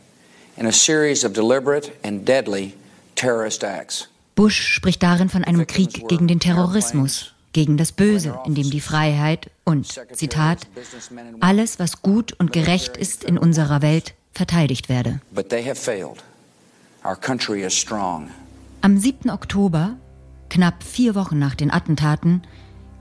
[0.57, 2.75] in a series of deliberate and deadly
[3.15, 4.09] terrorist acts.
[4.35, 8.81] Bush spricht darin von einem Krieg gegen den Terrorismus, gegen das Böse, in dem die
[8.81, 10.67] Freiheit und, Zitat,
[11.41, 15.21] alles, was gut und gerecht ist in unserer Welt, verteidigt werde.
[18.81, 19.31] Am 7.
[19.31, 19.97] Oktober,
[20.51, 22.43] knapp vier Wochen nach den Attentaten,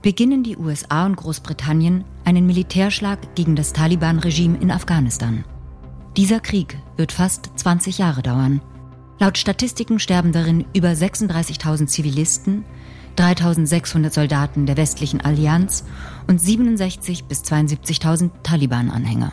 [0.02, 5.44] beginnen die USA und Großbritannien einen Militärschlag gegen das Taliban-Regime in Afghanistan.
[6.16, 8.60] Dieser Krieg wird fast 20 Jahre dauern.
[9.18, 12.64] Laut Statistiken sterben darin über 36.000 Zivilisten,
[13.16, 15.84] 3.600 Soldaten der westlichen Allianz
[16.26, 19.32] und 67.000 bis 72.000 Taliban-Anhänger.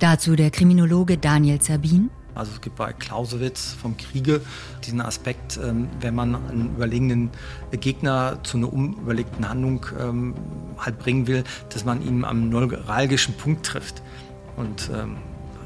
[0.00, 2.10] Dazu der Kriminologe Daniel Zerbin.
[2.34, 4.40] Also es gibt bei Clausewitz vom Kriege
[4.84, 7.30] diesen Aspekt, ähm, wenn man einen überlegenen
[7.70, 10.34] Gegner zu einer unüberlegten Handlung ähm,
[10.76, 14.02] halt bringen will, dass man ihn am neuralgischen Punkt trifft.
[14.56, 15.16] Und ähm,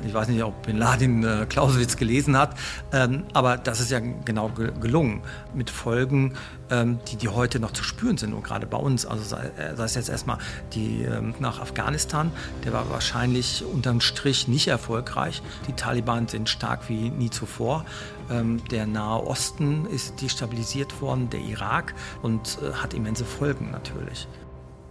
[0.07, 2.57] ich weiß nicht, ob Bin Laden äh, Clausewitz gelesen hat,
[2.93, 5.23] ähm, aber das ist ja genau ge gelungen.
[5.55, 6.35] Mit Folgen,
[6.71, 9.07] ähm, die, die heute noch zu spüren sind und gerade bei uns.
[9.07, 10.39] Also sei, äh, sei es jetzt erstmal
[10.75, 12.31] die ähm, nach Afghanistan,
[12.65, 15.43] der war wahrscheinlich unterm Strich nicht erfolgreich.
[15.67, 17.85] Die Taliban sind stark wie nie zuvor.
[18.31, 24.29] Ähm, der Nahe Osten ist destabilisiert worden, der Irak und äh, hat immense Folgen natürlich.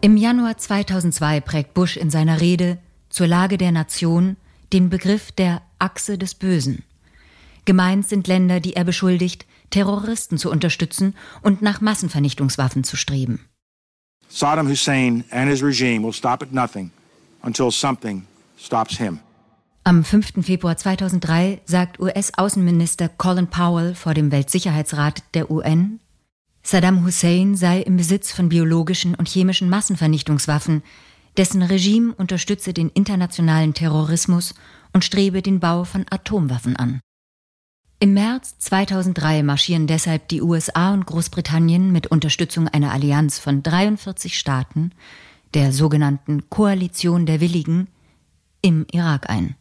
[0.01, 2.78] Im Januar 2002 prägt Bush in seiner Rede
[3.10, 4.38] zur Lage der Nation
[4.74, 6.84] den Begriff der Achse des Bösen.
[7.65, 13.45] Gemeint sind Länder, die er beschuldigt, Terroristen zu unterstützen und nach Massenvernichtungswaffen zu streben.
[14.30, 16.91] Saddam Hussein and his regime will stop at nothing
[17.41, 18.26] until something
[18.57, 19.20] stops him.
[19.84, 20.45] Am 5.
[20.45, 25.99] Februar 2003 sagt US-Außenminister Colin Powell vor dem Weltsicherheitsrat der UN,
[26.68, 30.84] Saddam Hussein sei im Besitz von biologischen und chemischen Massenvernichtungswaffen,
[31.38, 34.56] dessen Regime unterstütze den internationalen Terrorismus
[34.94, 37.00] und strebe den Bau von Atomwaffen an.
[38.00, 44.38] Im März 2003 marschieren deshalb die USA und Großbritannien mit Unterstützung einer Allianz von 43
[44.38, 44.92] Staaten,
[45.54, 47.88] der sogenannten Koalition der Willigen,
[48.62, 49.56] im Irak ein.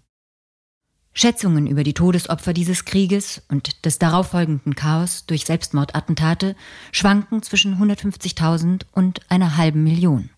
[1.14, 6.56] Schätzungen über die Todesopfer dieses Krieges und des darauffolgenden Chaos durch Selbstmordattentate
[6.92, 10.28] schwanken zwischen 150.000 und einer halben Million.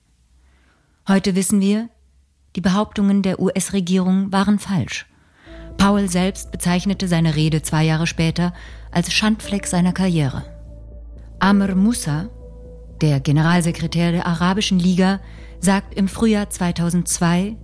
[1.08, 1.88] Heute wissen wir,
[2.54, 5.06] die Behauptungen der US-Regierung waren falsch.
[5.78, 8.52] Powell selbst bezeichnete seine Rede zwei Jahre später
[8.92, 10.44] als Schandfleck seiner Karriere.
[11.38, 12.28] Amr Musa,
[13.00, 15.20] der Generalsekretär der Arabischen Liga,
[15.60, 17.56] sagt im Frühjahr 2002,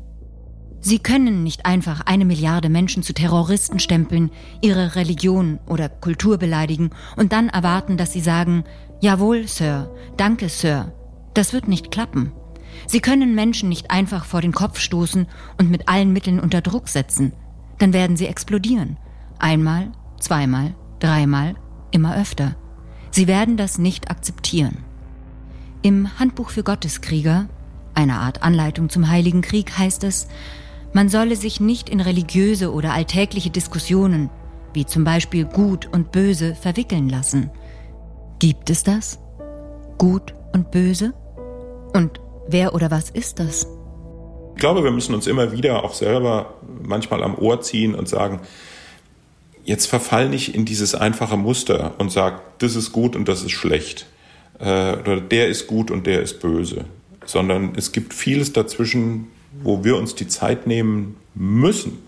[0.80, 4.30] Sie können nicht einfach eine Milliarde Menschen zu Terroristen stempeln,
[4.62, 8.64] ihre Religion oder Kultur beleidigen und dann erwarten, dass sie sagen,
[9.00, 10.94] jawohl, Sir, danke, Sir.
[11.34, 12.32] Das wird nicht klappen.
[12.86, 15.26] Sie können Menschen nicht einfach vor den Kopf stoßen
[15.58, 17.32] und mit allen Mitteln unter Druck setzen.
[17.78, 18.96] Dann werden sie explodieren.
[19.38, 21.54] Einmal, zweimal, dreimal,
[21.90, 22.56] immer öfter.
[23.10, 24.78] Sie werden das nicht akzeptieren.
[25.82, 27.48] Im Handbuch für Gotteskrieger,
[27.94, 30.28] einer Art Anleitung zum Heiligen Krieg, heißt es,
[30.92, 34.30] man solle sich nicht in religiöse oder alltägliche Diskussionen,
[34.72, 37.50] wie zum Beispiel Gut und Böse, verwickeln lassen.
[38.38, 39.18] Gibt es das?
[39.98, 41.14] Gut und Böse?
[41.92, 43.66] Und wer oder was ist das?
[44.54, 48.40] Ich glaube, wir müssen uns immer wieder auch selber manchmal am Ohr ziehen und sagen,
[49.64, 53.52] jetzt verfall nicht in dieses einfache Muster und sag, das ist gut und das ist
[53.52, 54.06] schlecht.
[54.58, 56.84] Äh, oder der ist gut und der ist böse.
[57.26, 59.28] Sondern es gibt vieles dazwischen,
[59.62, 61.98] wo wir uns die Zeit nehmen müssen,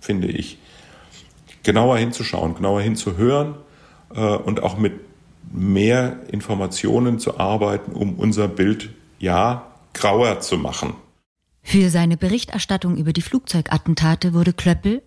[0.00, 0.58] finde ich,
[1.62, 3.56] genauer hinzuschauen, genauer hinzuhören
[4.14, 4.94] äh, und auch mit
[5.52, 10.94] mehr Informationen zu arbeiten, um unser Bild ja grauer zu machen.
[11.62, 15.02] Für seine Berichterstattung über die Flugzeugattentate wurde Klöppel,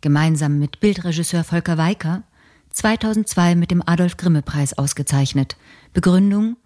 [0.00, 2.22] gemeinsam mit Bildregisseur Volker Weicker,
[2.70, 5.56] 2002 mit dem Adolf Grimme Preis ausgezeichnet.
[5.92, 6.56] Begründung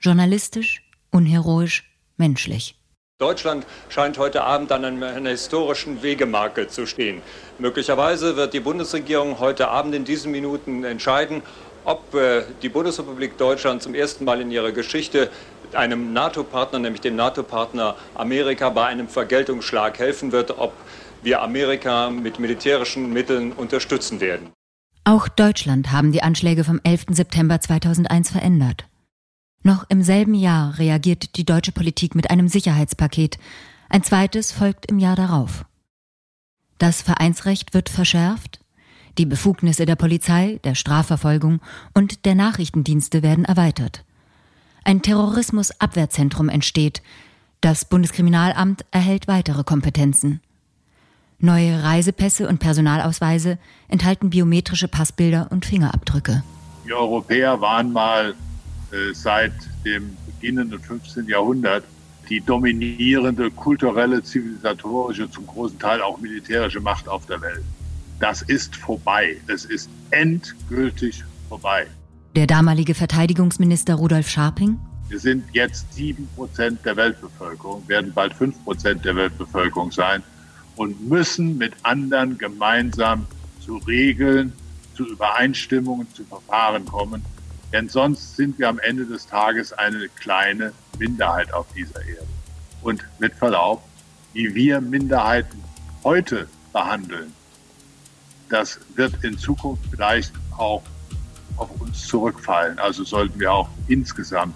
[0.00, 1.84] journalistisch, unheroisch,
[2.16, 2.76] menschlich.
[3.18, 7.22] Deutschland scheint heute Abend an einer historischen Wegemarke zu stehen.
[7.58, 11.40] Möglicherweise wird die Bundesregierung heute Abend in diesen Minuten entscheiden,
[11.86, 15.30] ob äh, die Bundesrepublik Deutschland zum ersten Mal in ihrer Geschichte
[15.72, 20.72] einem NATO-Partner, nämlich dem NATO-Partner Amerika, bei einem Vergeltungsschlag helfen wird, ob
[21.22, 24.52] wir Amerika mit militärischen Mitteln unterstützen werden.
[25.04, 27.06] Auch Deutschland haben die Anschläge vom 11.
[27.10, 28.84] September 2001 verändert.
[29.62, 33.38] Noch im selben Jahr reagiert die deutsche Politik mit einem Sicherheitspaket.
[33.88, 35.64] Ein zweites folgt im Jahr darauf.
[36.78, 38.60] Das Vereinsrecht wird verschärft,
[39.18, 41.60] die Befugnisse der Polizei, der Strafverfolgung
[41.94, 44.04] und der Nachrichtendienste werden erweitert.
[44.84, 47.02] Ein Terrorismusabwehrzentrum entsteht.
[47.60, 50.40] Das Bundeskriminalamt erhält weitere Kompetenzen.
[51.38, 53.58] Neue Reisepässe und Personalausweise
[53.88, 56.42] enthalten biometrische Passbilder und Fingerabdrücke.
[56.86, 58.34] Die Europäer waren mal
[58.92, 59.52] äh, seit
[59.84, 61.26] dem beginnenden 15.
[61.26, 61.84] Jahrhundert
[62.28, 67.64] die dominierende kulturelle, zivilisatorische, zum großen Teil auch militärische Macht auf der Welt.
[68.18, 69.36] Das ist vorbei.
[69.46, 71.86] Es ist endgültig vorbei.
[72.34, 74.78] Der damalige Verteidigungsminister Rudolf Scharping?
[75.08, 80.22] Wir sind jetzt sieben Prozent der Weltbevölkerung, werden bald fünf Prozent der Weltbevölkerung sein
[80.74, 83.26] und müssen mit anderen gemeinsam
[83.60, 84.52] zu Regeln,
[84.94, 87.24] zu Übereinstimmungen, zu Verfahren kommen,
[87.72, 92.26] denn sonst sind wir am Ende des Tages eine kleine Minderheit auf dieser Erde.
[92.82, 93.82] Und mit Verlaub,
[94.32, 95.62] wie wir Minderheiten
[96.02, 97.32] heute behandeln,
[98.48, 100.82] das wird in Zukunft vielleicht auch
[101.56, 102.78] auf uns zurückfallen.
[102.78, 104.54] Also sollten wir auch insgesamt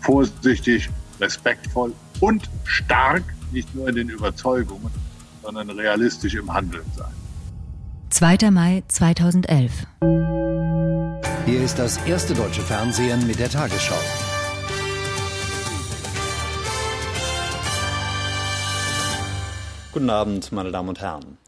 [0.00, 3.22] vorsichtig, respektvoll und stark,
[3.52, 4.90] nicht nur in den Überzeugungen,
[5.42, 7.12] sondern realistisch im Handeln sein.
[8.10, 8.50] 2.
[8.50, 9.86] Mai 2011.
[11.46, 13.94] Hier ist das erste deutsche Fernsehen mit der Tagesschau.
[19.92, 21.39] Guten Abend, meine Damen und Herren.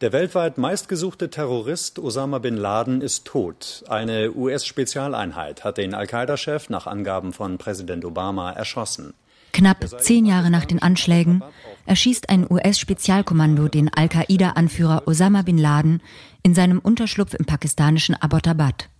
[0.00, 3.82] Der weltweit meistgesuchte Terrorist Osama bin Laden ist tot.
[3.88, 9.14] Eine US-Spezialeinheit hat den Al-Qaida-Chef nach Angaben von Präsident Obama erschossen.
[9.52, 11.42] Knapp zehn Jahre nach den Anschlägen
[11.84, 16.00] erschießt ein US-Spezialkommando den Al-Qaida-Anführer Osama bin Laden
[16.44, 18.90] in seinem Unterschlupf im pakistanischen Abbottabad.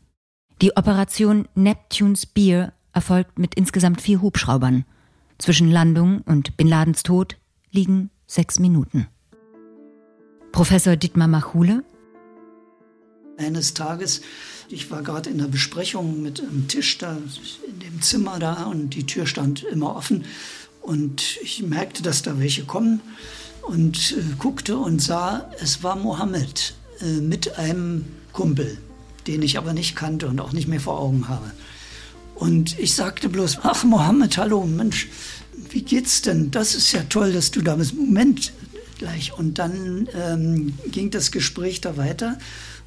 [0.63, 4.85] Die Operation Neptune Spear erfolgt mit insgesamt vier Hubschraubern.
[5.39, 7.37] Zwischen Landung und Bin Ladens Tod
[7.71, 9.07] liegen sechs Minuten.
[10.53, 11.85] Professor Dietmar Machule?
[13.37, 14.23] Eines Tages,
[14.69, 17.17] ich war gerade in der Besprechung mit einem Tisch da
[17.67, 20.25] in dem Zimmer da und die Tür stand immer offen
[20.81, 23.01] und ich merkte, dass da welche kommen
[23.63, 28.79] und äh, guckte und sah, es war Mohammed äh, mit einem Kumpel
[29.29, 31.53] den ich aber nicht kannte und auch nicht mehr vor Augen habe.
[32.35, 35.09] Und ich sagte bloß, ach Mohammed, hallo, Mensch,
[35.71, 36.51] wie geht's denn?
[36.51, 37.95] Das ist ja toll, dass du da bist.
[37.95, 38.53] Moment
[38.99, 39.33] gleich.
[39.37, 42.39] Und dann ähm, ging das Gespräch da weiter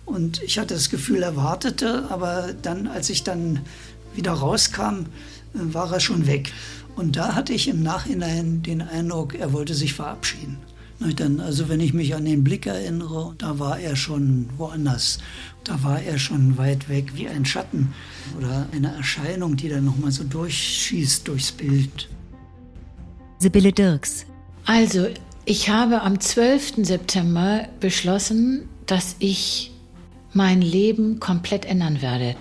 [0.05, 3.59] und ich hatte das Gefühl, er wartete, aber dann, als ich dann
[4.13, 5.05] wieder rauskam,
[5.53, 6.51] äh, war er schon weg.
[6.95, 10.57] Und da hatte ich im Nachhinein den Eindruck, er wollte sich verabschieden.
[11.15, 15.17] Dann, also wenn ich mich an den Blick erinnere, da war er schon woanders.
[15.63, 17.93] Da war er schon weit weg wie ein Schatten
[18.37, 22.07] oder eine Erscheinung, die dann nochmal so durchschießt durchs Bild.
[23.39, 24.27] Sibylle Dirks.
[24.65, 25.07] Also,
[25.45, 26.85] Ich habe am 12.
[26.85, 29.71] September beschlossen, dass ich
[30.33, 32.35] mein Leben komplett ändern werde.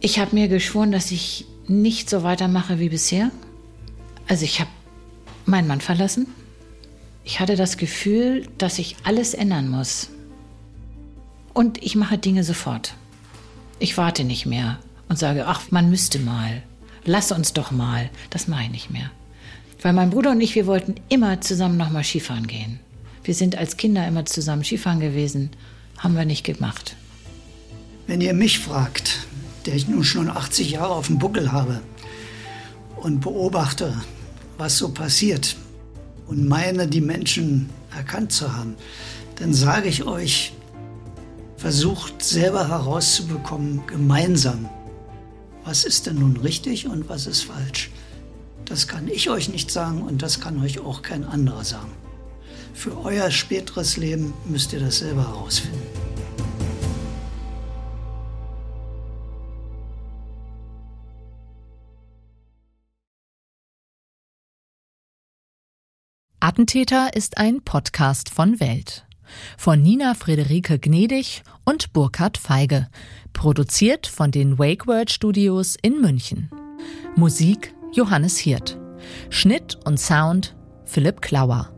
[0.00, 3.32] Ich habe mir geschworen, dass ich nicht so weitermache wie bisher.
[4.28, 4.70] Also ich habe
[5.44, 6.28] meinen Mann verlassen.
[7.24, 10.10] Ich hatte das Gefühl, dass ich alles ändern muss.
[11.52, 12.94] Und ich mache Dinge sofort.
[13.80, 14.78] Ich warte nicht mehr
[15.08, 16.62] und sage, ach, man müsste mal.
[17.04, 18.08] Lass uns doch mal.
[18.30, 19.10] Das mache ich nicht mehr.
[19.82, 22.80] Weil mein Bruder und ich, wir wollten immer zusammen nochmal Skifahren gehen.
[23.24, 25.50] Wir sind als Kinder immer zusammen Skifahren gewesen.
[25.98, 26.96] Haben wir nicht gemacht.
[28.06, 29.26] Wenn ihr mich fragt,
[29.66, 31.80] der ich nun schon 80 Jahre auf dem Buckel habe
[32.96, 33.94] und beobachte,
[34.58, 35.56] was so passiert
[36.26, 38.76] und meine, die Menschen erkannt zu haben,
[39.36, 40.52] dann sage ich euch,
[41.56, 44.68] versucht selber herauszubekommen, gemeinsam,
[45.64, 47.90] was ist denn nun richtig und was ist falsch.
[48.70, 51.90] Das kann ich euch nicht sagen und das kann euch auch kein anderer sagen.
[52.72, 55.82] Für euer späteres Leben müsst ihr das selber herausfinden.
[66.38, 69.04] Attentäter ist ein Podcast von Welt.
[69.58, 72.88] Von Nina Friederike Gnedig und Burkhard Feige.
[73.32, 76.50] Produziert von den WakeWord Studios in München.
[77.16, 78.78] Musik Johannes Hirt.
[79.30, 81.70] Schnitt und Sound Philipp Klauer.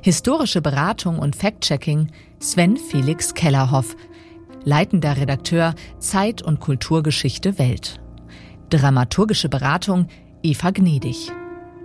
[0.00, 3.96] Historische Beratung und Fact-Checking Sven Felix Kellerhoff.
[4.64, 8.00] Leitender Redakteur Zeit- und Kulturgeschichte Welt.
[8.70, 10.08] Dramaturgische Beratung
[10.42, 11.30] Eva Gnedig.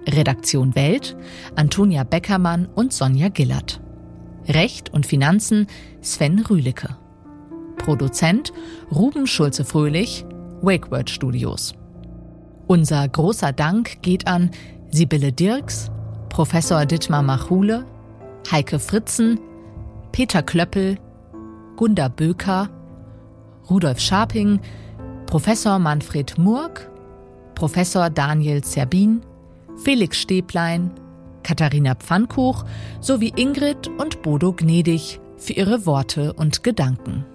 [0.07, 1.18] Redaktion Welt,
[1.55, 3.82] Antonia Beckermann und Sonja Gillert.
[4.47, 5.68] Recht und Finanzen
[6.01, 6.95] Sven Rühlicke.
[7.78, 8.53] Produzent
[8.91, 10.26] Ruben Schulze-Fröhlich,
[10.62, 11.74] WakeWord Studios.
[12.72, 14.51] Unser großer Dank geht an
[14.91, 15.89] Sibylle Dirks,
[16.30, 17.84] Professor Dittmar Machule,
[18.51, 19.39] Heike Fritzen,
[20.11, 20.99] Peter Klöppel,
[21.78, 22.70] Gunda Böker,
[23.72, 24.59] Rudolf Scharping,
[25.26, 26.91] Professor Manfred Murk,
[27.55, 29.22] Professor Daniel Zerbin,
[29.84, 30.91] Felix Stäblein,
[31.41, 32.65] Katharina Pfannkuch
[33.01, 37.26] sowie Ingrid und Bodo Gnedig für ihre Worte und Gedanken.